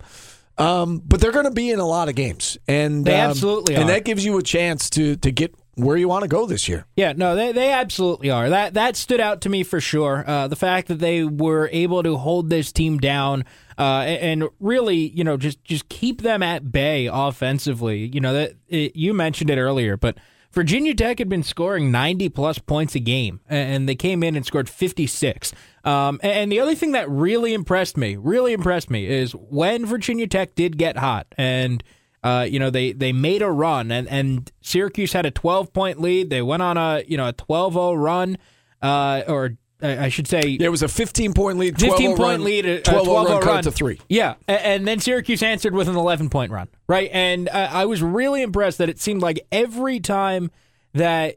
um, 0.59 1.03
but 1.05 1.21
they're 1.21 1.33
going 1.33 1.45
to 1.45 1.51
be 1.51 1.71
in 1.71 1.81
a 1.81 1.87
lot 1.87 2.09
of 2.09 2.15
games. 2.15 2.59
And 2.67 3.05
They 3.05 3.21
um, 3.21 3.31
absolutely 3.31 3.75
and 3.75 3.89
that 3.89 4.05
gives 4.05 4.25
you 4.25 4.39
a 4.39 4.43
chance 4.43 4.91
to 4.91 5.17
to 5.17 5.31
get 5.31 5.55
where 5.77 5.97
you 5.97 6.07
want 6.09 6.23
to 6.23 6.29
go 6.29 6.47
this 6.47 6.69
year. 6.69 6.87
Yeah, 6.97 7.13
no, 7.17 7.35
they 7.35 7.53
they 7.53 7.73
absolutely 7.73 8.31
are. 8.31 8.49
That 8.49 8.75
that 8.75 8.97
stood 8.97 9.21
out 9.21 9.41
to 9.43 9.49
me 9.49 9.63
for 9.65 9.81
sure. 9.81 10.25
Uh, 10.27 10.49
the 10.49 10.57
fact 10.57 10.89
that 10.89 11.01
they 11.01 11.25
were 11.25 11.69
able 11.73 12.03
to 12.03 12.17
hold 12.17 12.51
this 12.51 12.73
team 12.73 12.99
down 12.99 13.45
uh, 13.77 14.03
and 14.07 14.45
really, 14.61 15.09
you 15.09 15.25
know, 15.25 15.37
just 15.37 15.63
just 15.65 15.89
keep 15.89 16.23
them 16.23 16.43
at 16.43 16.71
bay 16.71 17.09
offensively. 17.13 18.11
You 18.13 18.21
know 18.21 18.33
that 18.35 18.55
it, 18.69 18.97
you 18.97 19.13
mentioned 19.15 19.51
it 19.51 19.59
earlier, 19.59 19.97
but 19.97 20.17
Virginia 20.55 20.95
Tech 20.95 21.19
had 21.19 21.29
been 21.29 21.43
scoring 21.43 21.91
ninety 21.91 22.29
plus 22.29 22.59
points 22.59 22.95
a 22.95 23.01
game, 23.01 23.41
and 23.49 23.89
they 23.89 23.97
came 23.97 24.23
in 24.23 24.37
and 24.37 24.47
scored 24.47 24.69
fifty 24.69 25.07
six. 25.07 25.53
Um, 25.85 26.21
and 26.23 26.51
the 26.51 26.61
other 26.61 26.75
thing 26.75 26.93
that 26.93 27.11
really 27.11 27.53
impressed 27.53 27.97
me, 27.97 28.17
really 28.17 28.53
impressed 28.53 28.89
me, 28.89 29.07
is 29.07 29.33
when 29.33 29.85
Virginia 29.85 30.27
Tech 30.27 30.55
did 30.55 30.79
get 30.79 30.97
hot 30.97 31.27
and. 31.37 31.83
Uh, 32.23 32.41
you 32.41 32.59
know, 32.59 32.71
they, 32.71 32.93
they 32.93 33.13
made 33.13 33.43
a 33.43 33.51
run, 33.51 33.93
and, 33.93 34.09
and 34.09 34.51
Syracuse 34.63 35.13
had 35.13 35.27
a 35.27 35.31
12 35.31 35.75
point 35.75 36.01
lead. 36.01 36.31
They 36.31 36.41
went 36.41 36.63
on 36.63 36.79
a 36.79 37.05
you 37.07 37.19
know 37.19 37.29
a 37.29 37.35
12 37.35 37.75
0 37.75 37.93
run, 37.93 38.39
uh, 38.81 39.25
or 39.29 39.59
I 39.85 40.09
should 40.09 40.27
say, 40.27 40.41
It 40.59 40.71
was 40.71 40.83
a 40.83 40.89
15 40.89 41.35
point 41.35 41.59
lead, 41.59 41.79
12 41.79 41.93
15 41.93 42.09
point 42.17 42.21
run, 42.21 42.45
lead, 42.45 42.67
a 42.67 42.81
12 42.81 43.05
12 43.05 43.29
run, 43.29 43.43
cut 43.43 43.49
run 43.49 43.59
it 43.59 43.63
to 43.63 43.71
three. 43.71 44.01
Yeah, 44.09 44.35
and 44.49 44.87
then 44.87 44.99
Syracuse 45.01 45.43
answered 45.43 45.75
with 45.75 45.89
an 45.89 45.97
11 45.97 46.31
point 46.31 46.51
run, 46.53 46.69
right? 46.89 47.11
And 47.13 47.49
I 47.49 47.85
was 47.85 48.03
really 48.03 48.43
impressed 48.43 48.79
that 48.79 48.89
it 48.89 48.99
seemed 49.01 49.23
like 49.23 49.47
every 49.53 50.01
time 50.01 50.51
that 50.95 51.37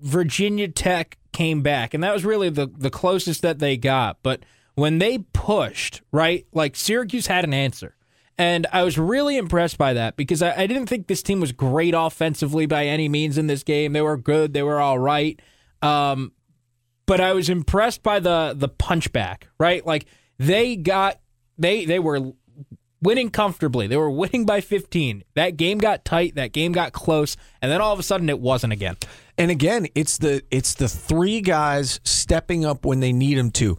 Virginia 0.00 0.68
Tech 0.68 1.18
came 1.32 1.62
back, 1.62 1.94
and 1.94 2.02
that 2.04 2.12
was 2.12 2.24
really 2.24 2.50
the 2.50 2.66
the 2.66 2.90
closest 2.90 3.42
that 3.42 3.58
they 3.58 3.76
got, 3.76 4.18
but 4.22 4.44
when 4.74 4.98
they 4.98 5.18
pushed, 5.32 6.02
right, 6.12 6.46
like 6.52 6.76
Syracuse 6.76 7.26
had 7.26 7.44
an 7.44 7.52
answer. 7.52 7.96
And 8.40 8.68
I 8.72 8.84
was 8.84 8.96
really 8.96 9.36
impressed 9.36 9.76
by 9.76 9.94
that 9.94 10.16
because 10.16 10.40
I, 10.42 10.54
I 10.56 10.66
didn't 10.68 10.86
think 10.86 11.08
this 11.08 11.24
team 11.24 11.40
was 11.40 11.50
great 11.50 11.94
offensively 11.96 12.66
by 12.66 12.86
any 12.86 13.08
means 13.08 13.36
in 13.36 13.48
this 13.48 13.64
game. 13.64 13.92
They 13.92 14.00
were 14.00 14.16
good, 14.16 14.52
they 14.52 14.62
were 14.62 14.78
all 14.78 14.98
right. 15.00 15.40
Um, 15.82 16.30
but 17.08 17.22
I 17.22 17.32
was 17.32 17.48
impressed 17.48 18.04
by 18.04 18.20
the 18.20 18.54
the 18.54 18.68
punchback, 18.68 19.44
right? 19.58 19.84
Like 19.84 20.04
they 20.38 20.76
got 20.76 21.18
they 21.58 21.86
they 21.86 21.98
were 21.98 22.32
winning 23.02 23.30
comfortably. 23.30 23.86
They 23.86 23.96
were 23.96 24.10
winning 24.10 24.44
by 24.44 24.60
15. 24.60 25.24
That 25.34 25.56
game 25.56 25.78
got 25.78 26.04
tight, 26.04 26.34
that 26.34 26.52
game 26.52 26.72
got 26.72 26.92
close, 26.92 27.36
and 27.62 27.72
then 27.72 27.80
all 27.80 27.92
of 27.92 27.98
a 27.98 28.02
sudden 28.02 28.28
it 28.28 28.38
wasn't 28.38 28.74
again. 28.74 28.96
And 29.38 29.50
again, 29.50 29.88
it's 29.94 30.18
the 30.18 30.42
it's 30.50 30.74
the 30.74 30.88
three 30.88 31.40
guys 31.40 31.98
stepping 32.04 32.64
up 32.64 32.84
when 32.84 33.00
they 33.00 33.12
need 33.12 33.38
them 33.38 33.50
to. 33.52 33.78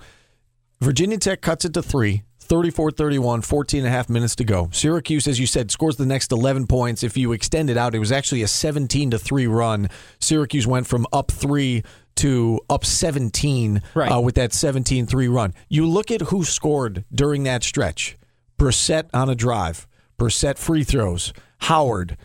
Virginia 0.81 1.17
Tech 1.17 1.41
cuts 1.41 1.63
it 1.63 1.73
to 1.75 1.81
three. 1.81 2.23
34-31, 2.49 3.45
14 3.45 3.79
and 3.81 3.87
a 3.87 3.91
half 3.91 4.09
minutes 4.09 4.35
to 4.37 4.43
go. 4.43 4.69
Syracuse, 4.71 5.27
as 5.27 5.39
you 5.39 5.45
said, 5.45 5.69
scores 5.69 5.97
the 5.97 6.05
next 6.07 6.31
11 6.31 6.65
points. 6.65 7.03
If 7.03 7.15
you 7.15 7.31
extend 7.31 7.69
it 7.69 7.77
out, 7.77 7.93
it 7.93 7.99
was 7.99 8.11
actually 8.11 8.41
a 8.41 8.47
17 8.47 9.11
to 9.11 9.19
3 9.19 9.45
run. 9.45 9.87
Syracuse 10.19 10.65
went 10.65 10.87
from 10.87 11.05
up 11.13 11.29
3 11.29 11.83
to 12.19 12.59
up 12.69 12.85
17 12.85 13.81
Right. 13.95 14.11
uh, 14.11 14.19
with 14.21 14.35
that 14.35 14.51
17-3 14.51 15.27
run. 15.33 15.53
You 15.67 15.85
look 15.87 16.11
at 16.11 16.21
who 16.21 16.43
scored 16.43 17.03
during 17.13 17.43
that 17.43 17.63
stretch. 17.63 18.17
Brissett 18.57 19.05
on 19.13 19.29
a 19.29 19.35
drive. 19.35 19.87
Brissett 20.19 20.57
free 20.57 20.83
throws. 20.83 21.33
Howard. 21.59 22.17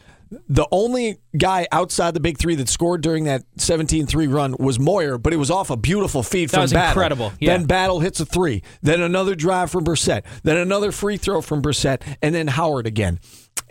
The 0.48 0.66
only 0.72 1.18
guy 1.36 1.68
outside 1.70 2.12
the 2.14 2.18
big 2.20 2.38
three 2.38 2.56
that 2.56 2.68
scored 2.68 3.02
during 3.02 3.24
that 3.24 3.44
17-3 3.58 4.32
run 4.32 4.56
was 4.58 4.80
Moyer, 4.80 5.16
but 5.16 5.32
it 5.32 5.36
was 5.36 5.48
off 5.50 5.70
a 5.70 5.76
beautiful 5.76 6.24
feed 6.24 6.48
That 6.48 6.54
from 6.56 6.62
was 6.62 6.72
Battle. 6.72 6.90
incredible, 6.90 7.32
yeah. 7.38 7.56
Then 7.56 7.66
Battle 7.66 8.00
hits 8.00 8.18
a 8.18 8.26
three. 8.26 8.62
Then 8.82 9.00
another 9.00 9.36
drive 9.36 9.70
from 9.70 9.84
Brissett. 9.84 10.22
Then 10.42 10.56
another 10.56 10.90
free 10.90 11.18
throw 11.18 11.40
from 11.40 11.62
Brissett. 11.62 12.02
And 12.20 12.34
then 12.34 12.48
Howard 12.48 12.86
again. 12.88 13.20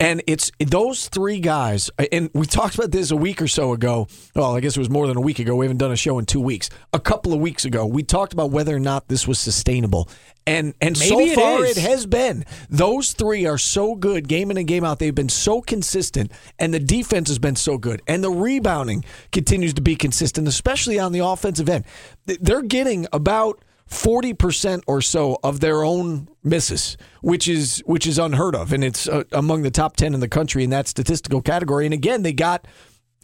And 0.00 0.22
it's 0.26 0.50
those 0.58 1.08
three 1.08 1.38
guys. 1.38 1.90
And 2.10 2.28
we 2.34 2.46
talked 2.46 2.74
about 2.74 2.90
this 2.90 3.10
a 3.10 3.16
week 3.16 3.40
or 3.40 3.46
so 3.46 3.72
ago. 3.72 4.08
Well, 4.34 4.56
I 4.56 4.60
guess 4.60 4.76
it 4.76 4.80
was 4.80 4.90
more 4.90 5.06
than 5.06 5.16
a 5.16 5.20
week 5.20 5.38
ago. 5.38 5.54
We 5.54 5.66
haven't 5.66 5.78
done 5.78 5.92
a 5.92 5.96
show 5.96 6.18
in 6.18 6.26
two 6.26 6.40
weeks. 6.40 6.68
A 6.92 6.98
couple 6.98 7.32
of 7.32 7.40
weeks 7.40 7.64
ago, 7.64 7.86
we 7.86 8.02
talked 8.02 8.32
about 8.32 8.50
whether 8.50 8.74
or 8.74 8.80
not 8.80 9.08
this 9.08 9.28
was 9.28 9.38
sustainable. 9.38 10.08
And 10.46 10.74
and 10.80 10.96
so 10.96 11.20
it 11.20 11.34
far 11.34 11.64
is. 11.64 11.78
it 11.78 11.80
has 11.80 12.06
been. 12.06 12.44
Those 12.68 13.12
three 13.12 13.46
are 13.46 13.56
so 13.56 13.94
good, 13.94 14.28
game 14.28 14.50
in 14.50 14.58
and 14.58 14.68
game 14.68 14.84
out. 14.84 14.98
They've 14.98 15.14
been 15.14 15.30
so 15.30 15.62
consistent, 15.62 16.30
and 16.58 16.74
the 16.74 16.80
defense 16.80 17.28
has 17.28 17.38
been 17.38 17.56
so 17.56 17.78
good, 17.78 18.02
and 18.06 18.22
the 18.22 18.30
rebounding 18.30 19.04
continues 19.32 19.72
to 19.74 19.80
be 19.80 19.96
consistent, 19.96 20.46
especially 20.46 20.98
on 20.98 21.12
the 21.12 21.20
offensive 21.20 21.70
end. 21.70 21.84
They're 22.26 22.60
getting 22.60 23.06
about 23.10 23.64
forty 23.86 24.32
percent 24.34 24.84
or 24.86 25.00
so 25.00 25.38
of 25.42 25.60
their 25.60 25.84
own 25.84 26.28
misses, 26.42 26.96
which 27.22 27.48
is 27.48 27.82
which 27.86 28.06
is 28.06 28.18
unheard 28.18 28.54
of, 28.54 28.72
and 28.72 28.84
it's 28.84 29.08
uh, 29.08 29.24
among 29.32 29.62
the 29.62 29.70
top 29.70 29.96
ten 29.96 30.14
in 30.14 30.20
the 30.20 30.28
country 30.28 30.64
in 30.64 30.70
that 30.70 30.88
statistical 30.88 31.42
category. 31.42 31.84
And 31.86 31.94
again, 31.94 32.22
they 32.22 32.32
got. 32.32 32.66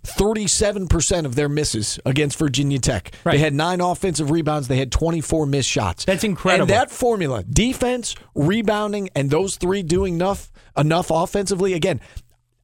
37% 0.02 1.26
of 1.26 1.34
their 1.34 1.50
misses 1.50 2.00
against 2.06 2.38
Virginia 2.38 2.78
Tech. 2.78 3.12
Right. 3.22 3.32
They 3.32 3.38
had 3.38 3.52
nine 3.52 3.82
offensive 3.82 4.30
rebounds. 4.30 4.66
They 4.66 4.78
had 4.78 4.90
24 4.90 5.44
missed 5.44 5.68
shots. 5.68 6.06
That's 6.06 6.24
incredible. 6.24 6.62
And 6.62 6.70
that 6.70 6.90
formula, 6.90 7.42
defense, 7.44 8.14
rebounding, 8.34 9.10
and 9.14 9.28
those 9.28 9.56
three 9.56 9.82
doing 9.82 10.14
enough 10.14 10.50
enough 10.76 11.10
offensively. 11.10 11.74
Again, 11.74 12.00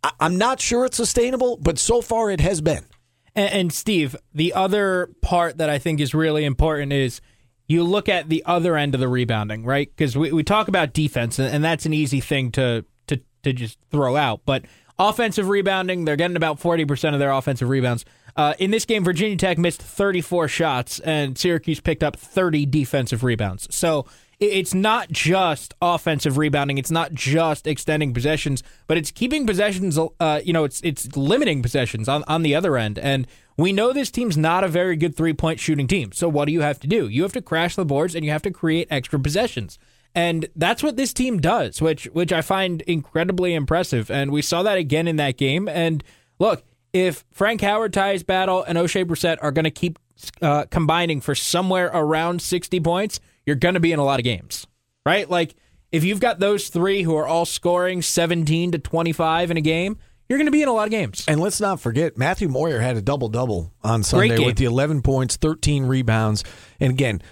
I, 0.02 0.12
I'm 0.20 0.38
not 0.38 0.60
sure 0.60 0.86
it's 0.86 0.96
sustainable, 0.96 1.58
but 1.58 1.78
so 1.78 2.00
far 2.00 2.30
it 2.30 2.40
has 2.40 2.60
been. 2.60 2.86
And, 3.34 3.52
and 3.52 3.72
Steve, 3.72 4.16
the 4.34 4.54
other 4.54 5.10
part 5.20 5.58
that 5.58 5.68
I 5.68 5.78
think 5.78 6.00
is 6.00 6.14
really 6.14 6.44
important 6.44 6.92
is 6.92 7.20
you 7.68 7.82
look 7.82 8.08
at 8.08 8.28
the 8.28 8.42
other 8.46 8.76
end 8.76 8.94
of 8.94 9.00
the 9.00 9.08
rebounding, 9.08 9.64
right? 9.64 9.90
Because 9.94 10.16
we, 10.16 10.32
we 10.32 10.42
talk 10.42 10.68
about 10.68 10.92
defense, 10.92 11.38
and, 11.38 11.64
that's 11.64 11.84
an 11.86 11.92
easy 11.92 12.20
thing 12.20 12.52
to, 12.52 12.84
to 13.08 13.20
to 13.42 13.52
just 13.52 13.78
throw 13.90 14.16
out. 14.16 14.40
But 14.46 14.64
offensive 14.98 15.48
rebounding, 15.48 16.04
they're 16.04 16.16
getting 16.16 16.36
about 16.36 16.60
forty 16.60 16.84
percent 16.84 17.14
of 17.14 17.20
their 17.20 17.32
offensive 17.32 17.68
rebounds. 17.68 18.04
Uh, 18.36 18.52
in 18.58 18.70
this 18.70 18.84
game, 18.84 19.02
Virginia 19.02 19.36
Tech 19.36 19.58
missed 19.58 19.82
thirty 19.82 20.20
four 20.20 20.46
shots, 20.48 21.00
and 21.00 21.36
Syracuse 21.38 21.80
picked 21.80 22.02
up 22.02 22.16
thirty 22.16 22.66
defensive 22.66 23.24
rebounds. 23.24 23.66
So 23.74 24.06
it- 24.38 24.52
it's 24.52 24.74
not 24.74 25.10
just 25.10 25.72
offensive 25.80 26.36
rebounding. 26.36 26.76
It's 26.78 26.90
not 26.90 27.14
just 27.14 27.66
extending 27.66 28.12
possessions, 28.12 28.62
but 28.86 28.96
it's 28.98 29.10
keeping 29.10 29.46
possessions. 29.46 29.98
Uh, 29.98 30.40
you 30.44 30.52
know, 30.52 30.64
it's 30.64 30.80
it's 30.82 31.16
limiting 31.16 31.62
possessions 31.62 32.08
on 32.08 32.22
on 32.28 32.42
the 32.42 32.54
other 32.54 32.76
end. 32.76 32.98
And 32.98 33.26
we 33.56 33.72
know 33.72 33.92
this 33.92 34.10
team's 34.10 34.36
not 34.36 34.64
a 34.64 34.68
very 34.68 34.96
good 34.96 35.16
three 35.16 35.32
point 35.32 35.60
shooting 35.60 35.86
team. 35.86 36.12
So 36.12 36.28
what 36.28 36.46
do 36.46 36.52
you 36.52 36.60
have 36.60 36.80
to 36.80 36.86
do? 36.86 37.08
You 37.08 37.22
have 37.22 37.32
to 37.32 37.42
crash 37.42 37.76
the 37.76 37.84
boards 37.84 38.14
and 38.14 38.24
you 38.24 38.30
have 38.30 38.42
to 38.42 38.50
create 38.50 38.88
extra 38.90 39.18
possessions. 39.18 39.78
and 40.14 40.48
that's 40.56 40.82
what 40.82 40.96
this 40.96 41.12
team 41.12 41.40
does, 41.40 41.80
which 41.82 42.04
which 42.06 42.32
I 42.32 42.40
find 42.40 42.82
incredibly 42.82 43.54
impressive. 43.54 44.10
And 44.10 44.30
we 44.30 44.42
saw 44.42 44.62
that 44.62 44.78
again 44.78 45.06
in 45.08 45.16
that 45.16 45.36
game. 45.36 45.68
And 45.68 46.02
look, 46.38 46.64
if 46.92 47.24
Frank 47.32 47.60
Howard, 47.60 47.92
Tyus 47.92 48.24
Battle, 48.24 48.62
and 48.62 48.78
Oshae 48.78 49.04
Brissett 49.04 49.36
are 49.42 49.52
going 49.52 49.64
to 49.64 49.70
keep 49.70 49.98
uh, 50.40 50.64
combining 50.70 51.20
for 51.20 51.34
somewhere 51.34 51.90
around 51.92 52.40
60 52.40 52.80
points, 52.80 53.20
you're 53.44 53.56
going 53.56 53.74
to 53.74 53.80
be 53.80 53.92
in 53.92 53.98
a 53.98 54.04
lot 54.04 54.18
of 54.18 54.24
games, 54.24 54.66
right? 55.04 55.28
Like 55.28 55.54
if 55.92 56.04
you've 56.04 56.20
got 56.20 56.38
those 56.38 56.68
three 56.68 57.02
who 57.02 57.14
are 57.16 57.26
all 57.26 57.44
scoring 57.44 58.00
17 58.00 58.72
to 58.72 58.78
25 58.78 59.50
in 59.50 59.56
a 59.58 59.60
game, 59.60 59.98
you're 60.28 60.38
going 60.38 60.46
to 60.46 60.52
be 60.52 60.62
in 60.62 60.68
a 60.68 60.72
lot 60.72 60.84
of 60.84 60.90
games. 60.90 61.24
And 61.28 61.40
let's 61.40 61.60
not 61.60 61.80
forget, 61.80 62.16
Matthew 62.16 62.48
Moyer 62.48 62.80
had 62.80 62.96
a 62.96 63.02
double 63.02 63.28
double 63.28 63.72
on 63.82 64.02
Sunday 64.02 64.38
with 64.44 64.56
the 64.56 64.64
11 64.64 65.02
points, 65.02 65.36
13 65.36 65.84
rebounds. 65.86 66.44
And 66.80 66.90
again, 66.90 67.22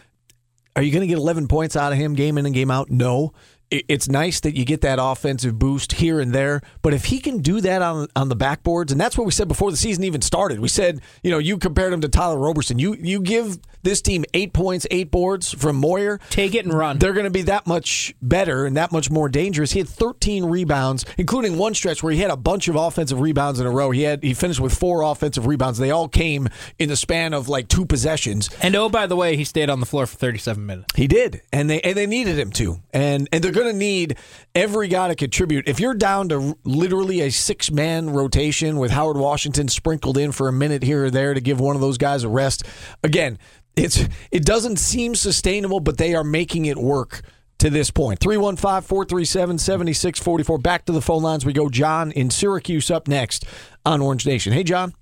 are 0.77 0.83
you 0.83 0.93
going 0.93 1.03
to 1.03 1.07
get 1.07 1.19
11 1.19 1.49
points 1.49 1.77
out 1.77 1.93
of 1.93 1.99
him 1.99 2.15
game 2.15 2.39
in 2.39 2.47
and 2.47 2.55
game 2.55 2.71
out? 2.71 2.91
No. 2.91 3.33
It- 3.71 3.85
It's 3.89 4.09
nice 4.09 4.41
that 4.41 4.57
you 4.57 4.65
get 4.65 4.81
that 4.83 4.99
offensive 5.01 5.59
boost 5.59 5.93
here 5.93 6.21
and 6.21 6.33
there, 6.33 6.61
but 6.83 6.93
if 6.95 7.07
he 7.07 7.19
can 7.19 7.39
do 7.39 7.61
that 7.61 7.83
on 7.83 8.09
on 8.17 8.29
the 8.29 8.37
backboards, 8.37 8.91
and 8.93 9.01
that's 9.01 9.17
what 9.19 9.25
we 9.25 9.33
said 9.33 9.49
before 9.49 9.71
the 9.71 9.77
season 9.77 10.05
even 10.05 10.21
started. 10.23 10.61
We 10.61 10.69
said, 10.69 11.01
you 11.23 11.31
know, 11.31 11.39
you 11.39 11.59
compared 11.59 11.93
him 11.93 12.01
to 12.03 12.09
Tyler 12.09 12.39
Roberson. 12.39 12.79
You 12.79 12.95
you 13.01 13.21
give 13.21 13.59
this 13.83 14.01
team 14.01 14.25
eight 14.33 14.53
points, 14.53 14.87
eight 14.91 15.11
boards 15.11 15.53
from 15.53 15.77
Moyer. 15.77 16.19
Take 16.31 16.55
it 16.55 16.65
and 16.65 16.73
run. 16.73 16.99
They're 16.99 17.13
going 17.13 17.25
to 17.25 17.31
be 17.31 17.43
that 17.43 17.67
much 17.67 18.15
better 18.23 18.65
and 18.65 18.77
that 18.77 18.93
much 18.93 19.11
more 19.11 19.29
dangerous. 19.29 19.73
He 19.73 19.79
had 19.81 19.89
13 19.89 20.47
rebounds, 20.47 21.05
including 21.19 21.59
one 21.59 21.75
stretch 21.75 22.03
where 22.03 22.13
he 22.13 22.21
had 22.21 22.31
a 22.31 22.37
bunch 22.37 22.69
of 22.69 22.77
offensive 22.77 23.21
rebounds 23.21 23.61
in 23.61 23.67
a 23.67 23.71
row. 23.71 23.91
He 23.91 24.03
had 24.03 24.23
he 24.23 24.33
finished 24.35 24.61
with 24.61 24.75
four 24.75 25.03
offensive 25.03 25.47
rebounds. 25.47 25.79
They 25.79 25.91
all 25.91 26.09
came 26.09 26.49
in 26.79 26.89
the 26.89 26.97
span 26.97 27.35
of 27.35 27.49
like 27.49 27.69
two 27.69 27.85
possessions. 27.85 28.49
And 28.63 28.75
oh, 28.77 28.89
by 28.89 29.07
the 29.07 29.17
way, 29.17 29.37
he 29.37 29.45
stayed 29.45 29.69
on 29.71 29.81
the 29.81 29.87
floor 29.87 30.07
for 30.07 30.17
37 30.17 30.65
minutes. 30.65 30.87
He 30.97 31.07
did, 31.07 31.43
and 31.53 31.69
they 31.69 31.81
and 31.83 31.95
they 31.97 32.07
needed 32.07 32.39
him 32.39 32.51
to, 32.53 32.81
and 32.93 33.29
and 33.33 33.43
they're 33.45 33.53
going 33.55 33.73
to 33.73 33.73
need 33.73 34.19
every 34.55 34.89
guy 34.89 35.09
to 35.09 35.15
contribute. 35.15 35.67
If 35.67 35.81
you're 35.81 35.95
down 35.95 36.29
to 36.29 36.59
literally 36.65 37.23
a 37.23 37.31
six 37.31 37.71
man 37.71 38.11
rotation 38.11 38.77
with 38.77 38.91
Howard 38.91 39.17
Washington 39.17 39.69
sprinkled 39.69 40.19
in 40.19 40.33
for 40.33 40.49
a 40.49 40.53
minute 40.53 40.83
here 40.83 41.07
or 41.07 41.11
there 41.11 41.33
to 41.33 41.41
give 41.41 41.61
one 41.61 41.75
of 41.75 41.81
those 41.81 41.97
guys 41.97 42.25
a 42.25 42.29
rest, 42.29 42.65
again, 43.03 43.39
it's 43.77 44.07
it 44.31 44.45
doesn't 44.45 44.77
seem 44.77 45.15
sustainable, 45.15 45.81
but 45.81 45.97
they 45.99 46.15
are 46.15 46.25
making 46.25 46.67
it 46.67 46.77
work. 46.77 47.23
To 47.59 47.71
this 47.71 47.91
point, 47.91 48.19
315 48.19 48.83
437 48.83 49.59
7644. 49.59 50.59
Back 50.59 50.85
to 50.87 50.93
the 50.93 51.01
phone 51.01 51.23
lines 51.23 51.47
we 51.47 51.53
go. 51.53 51.71
John 51.71 52.11
in 52.11 52.29
Syracuse 52.29 52.91
up 52.91 53.07
next 53.07 53.47
on 53.87 54.03
Orange 54.03 54.27
Nation. 54.27 54.53
Hey, 54.53 54.65
John. 54.65 54.93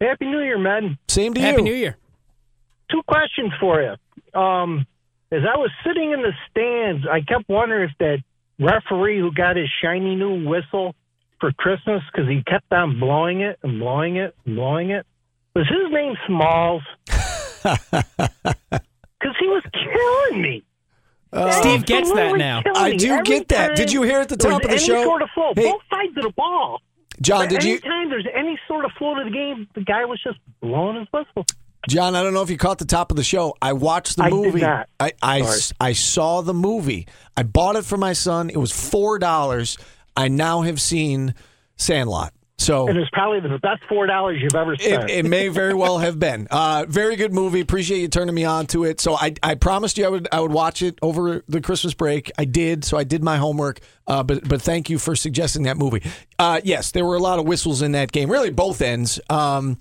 Happy 0.00 0.26
New 0.26 0.40
Year, 0.40 0.58
man. 0.58 0.98
Same 1.08 1.32
to 1.34 1.40
Happy 1.40 1.50
you. 1.50 1.56
Happy 1.56 1.62
New 1.62 1.74
Year. 1.74 1.96
Two 2.92 3.02
questions 3.08 3.50
for 3.58 3.82
you. 3.82 4.40
Um, 4.40 4.86
as 5.36 5.42
I 5.44 5.56
was 5.58 5.70
sitting 5.86 6.12
in 6.12 6.22
the 6.22 6.32
stands, 6.50 7.06
I 7.10 7.20
kept 7.20 7.48
wondering 7.48 7.90
if 7.90 7.98
that 7.98 8.18
referee 8.58 9.18
who 9.20 9.32
got 9.32 9.56
his 9.56 9.68
shiny 9.82 10.14
new 10.16 10.48
whistle 10.48 10.94
for 11.40 11.52
Christmas 11.52 12.02
because 12.10 12.28
he 12.28 12.42
kept 12.44 12.72
on 12.72 12.98
blowing 12.98 13.42
it 13.42 13.58
and 13.62 13.78
blowing 13.78 14.16
it 14.16 14.34
and 14.46 14.56
blowing 14.56 14.90
it 14.90 15.06
was 15.54 15.66
his 15.68 15.92
name 15.92 16.14
Smalls. 16.26 16.82
Because 19.18 19.36
he 19.40 19.46
was 19.48 19.62
killing 19.72 20.42
me. 20.42 20.62
Uh, 21.32 21.50
Steve 21.52 21.84
gets 21.86 22.12
that 22.12 22.36
now. 22.36 22.62
I 22.76 22.94
do 22.96 23.12
Every 23.12 23.24
get 23.24 23.48
that. 23.48 23.66
time 23.68 23.74
Did 23.76 23.90
you 23.92 24.02
hear 24.02 24.20
at 24.20 24.28
the 24.28 24.36
top 24.36 24.62
of 24.62 24.68
the 24.68 24.76
any 24.76 24.78
show? 24.78 25.02
sort 25.04 25.22
of 25.22 25.28
flow, 25.34 25.52
Hey. 25.56 25.64
both 25.72 25.80
sides 25.90 26.16
of 26.16 26.22
the 26.24 26.32
ball. 26.36 26.80
John, 27.22 27.48
did 27.48 27.64
you 27.64 27.72
Anytime 27.72 28.10
there's 28.10 28.26
any 28.34 28.58
sort 28.68 28.84
of 28.84 28.92
flow 28.92 29.14
to 29.14 29.24
the 29.24 29.30
game, 29.30 29.66
the 29.74 29.80
guy 29.80 30.04
was 30.04 30.22
just 30.22 30.38
blowing 30.60 30.96
his 30.98 31.08
whistle. 31.12 31.46
John, 31.88 32.14
I 32.16 32.22
don't 32.22 32.34
know 32.34 32.42
if 32.42 32.50
you 32.50 32.56
caught 32.58 32.78
the 32.78 32.84
top 32.84 33.10
of 33.10 33.16
the 33.16 33.24
show. 33.24 33.54
I 33.62 33.72
watched 33.74 34.16
the 34.16 34.24
I 34.24 34.30
did 34.30 34.36
movie. 34.36 34.60
not. 34.60 34.88
I 34.98 35.12
I, 35.22 35.58
I 35.80 35.92
saw 35.92 36.40
the 36.40 36.54
movie. 36.54 37.06
I 37.36 37.42
bought 37.42 37.76
it 37.76 37.84
for 37.84 37.96
my 37.96 38.12
son. 38.12 38.50
It 38.50 38.56
was 38.56 38.72
four 38.72 39.18
dollars. 39.18 39.78
I 40.16 40.28
now 40.28 40.62
have 40.62 40.80
seen 40.80 41.34
Sandlot. 41.76 42.32
So 42.58 42.88
And 42.88 42.96
it's 42.96 43.10
probably 43.10 43.40
the 43.40 43.58
best 43.58 43.82
four 43.86 44.06
dollars 44.06 44.40
you've 44.40 44.54
ever 44.54 44.76
spent. 44.76 45.10
it, 45.10 45.26
it 45.26 45.28
may 45.28 45.48
very 45.48 45.74
well 45.74 45.98
have 46.06 46.18
been. 46.18 46.48
Uh, 46.50 46.86
very 46.88 47.14
good 47.16 47.34
movie. 47.34 47.60
Appreciate 47.60 47.98
you 48.00 48.08
turning 48.08 48.34
me 48.34 48.44
on 48.44 48.66
to 48.68 48.84
it. 48.84 48.98
So 48.98 49.14
I, 49.14 49.34
I 49.42 49.56
promised 49.56 49.98
you 49.98 50.06
I 50.06 50.08
would 50.08 50.26
I 50.32 50.40
would 50.40 50.52
watch 50.52 50.80
it 50.80 50.98
over 51.02 51.44
the 51.48 51.60
Christmas 51.60 51.92
break. 51.92 52.32
I 52.38 52.46
did. 52.46 52.82
So 52.84 52.96
I 52.96 53.04
did 53.04 53.22
my 53.22 53.36
homework. 53.36 53.80
Uh, 54.06 54.22
but 54.22 54.48
but 54.48 54.62
thank 54.62 54.88
you 54.88 54.98
for 54.98 55.14
suggesting 55.14 55.64
that 55.64 55.76
movie. 55.76 56.02
Uh, 56.38 56.62
yes, 56.64 56.92
there 56.92 57.04
were 57.04 57.16
a 57.16 57.20
lot 57.20 57.38
of 57.38 57.44
whistles 57.46 57.82
in 57.82 57.92
that 57.92 58.10
game. 58.10 58.30
Really, 58.30 58.50
both 58.50 58.80
ends. 58.80 59.20
Um, 59.28 59.78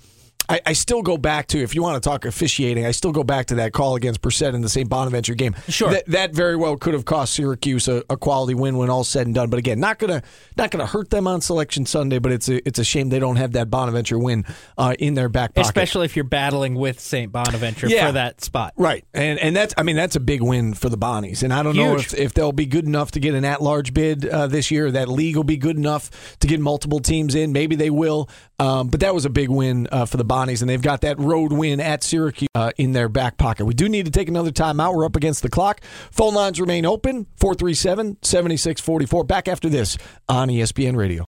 I, 0.49 0.61
I 0.65 0.73
still 0.73 1.01
go 1.01 1.17
back 1.17 1.47
to 1.47 1.59
if 1.61 1.75
you 1.75 1.81
want 1.81 2.01
to 2.01 2.07
talk 2.09 2.25
officiating, 2.25 2.85
I 2.85 2.91
still 2.91 3.11
go 3.11 3.23
back 3.23 3.47
to 3.47 3.55
that 3.55 3.73
call 3.73 3.95
against 3.95 4.21
Brissett 4.21 4.53
in 4.53 4.61
the 4.61 4.69
St. 4.69 4.87
Bonaventure 4.89 5.35
game. 5.35 5.55
Sure. 5.67 5.91
that, 5.91 6.05
that 6.07 6.33
very 6.33 6.55
well 6.55 6.77
could 6.77 6.93
have 6.93 7.05
cost 7.05 7.33
Syracuse 7.33 7.87
a, 7.87 8.03
a 8.09 8.17
quality 8.17 8.53
win 8.53 8.77
when 8.77 8.89
all's 8.89 9.09
said 9.09 9.25
and 9.25 9.35
done. 9.35 9.49
But 9.49 9.57
again, 9.59 9.79
not 9.79 9.99
gonna 9.99 10.21
not 10.57 10.71
gonna 10.71 10.85
hurt 10.85 11.09
them 11.09 11.27
on 11.27 11.41
Selection 11.41 11.85
Sunday. 11.85 12.19
But 12.19 12.31
it's 12.31 12.49
a 12.49 12.65
it's 12.67 12.79
a 12.79 12.83
shame 12.83 13.09
they 13.09 13.19
don't 13.19 13.35
have 13.37 13.53
that 13.53 13.69
Bonaventure 13.69 14.19
win 14.19 14.45
uh, 14.77 14.95
in 14.99 15.13
their 15.13 15.29
back 15.29 15.53
pocket. 15.53 15.67
Especially 15.67 16.05
if 16.05 16.15
you're 16.15 16.25
battling 16.25 16.75
with 16.75 16.99
St. 16.99 17.31
Bonaventure 17.31 17.87
Yeah. 17.87 18.07
for 18.07 18.11
that 18.13 18.41
spot. 18.41 18.73
Right, 18.77 19.05
and 19.13 19.39
and 19.39 19.55
that's 19.55 19.73
I 19.77 19.83
mean 19.83 19.95
that's 19.95 20.15
a 20.15 20.19
big 20.19 20.41
win 20.41 20.73
for 20.73 20.89
the 20.89 20.97
Bonnies, 20.97 21.43
and 21.43 21.53
I 21.53 21.63
don't 21.63 21.75
know 21.75 21.95
if, 21.95 22.13
if 22.13 22.33
they'll 22.33 22.51
be 22.51 22.65
good 22.65 22.85
enough 22.85 23.11
to 23.11 23.19
get 23.19 23.33
an 23.35 23.45
at 23.45 23.61
large 23.61 23.93
bid 23.93 24.25
uh, 24.25 24.47
this 24.47 24.71
year. 24.71 24.91
That 24.91 25.07
league 25.09 25.35
will 25.35 25.43
be 25.43 25.57
good 25.57 25.77
enough 25.77 26.37
to 26.39 26.47
get 26.47 26.59
multiple 26.59 26.99
teams 26.99 27.35
in. 27.35 27.51
Maybe 27.51 27.75
they 27.75 27.89
will, 27.89 28.29
um, 28.59 28.87
but 28.87 28.99
that 29.01 29.13
was 29.13 29.25
a 29.25 29.29
big 29.29 29.49
win 29.49 29.87
uh, 29.91 30.05
for 30.05 30.17
the 30.17 30.25
Bonnies, 30.25 30.61
and 30.61 30.69
they've 30.69 30.81
got 30.81 31.01
that 31.01 31.19
road 31.19 31.51
win 31.51 31.79
at 31.79 32.03
Syracuse 32.03 32.49
uh, 32.55 32.71
in 32.77 32.91
their 32.91 33.09
back 33.09 33.37
pocket. 33.37 33.65
We 33.65 33.73
do 33.73 33.89
need 33.89 34.05
to 34.05 34.11
take 34.11 34.29
another 34.29 34.51
timeout. 34.51 34.95
We're 34.95 35.05
up 35.05 35.15
against 35.15 35.41
the 35.41 35.49
clock. 35.49 35.81
Phone 36.11 36.33
lines 36.33 36.59
remain 36.59 36.85
open 36.85 37.27
437 37.37 38.17
7644. 38.21 39.23
Back 39.23 39.47
after 39.47 39.69
this 39.69 39.97
on 40.29 40.49
ESPN 40.49 40.95
Radio. 40.95 41.23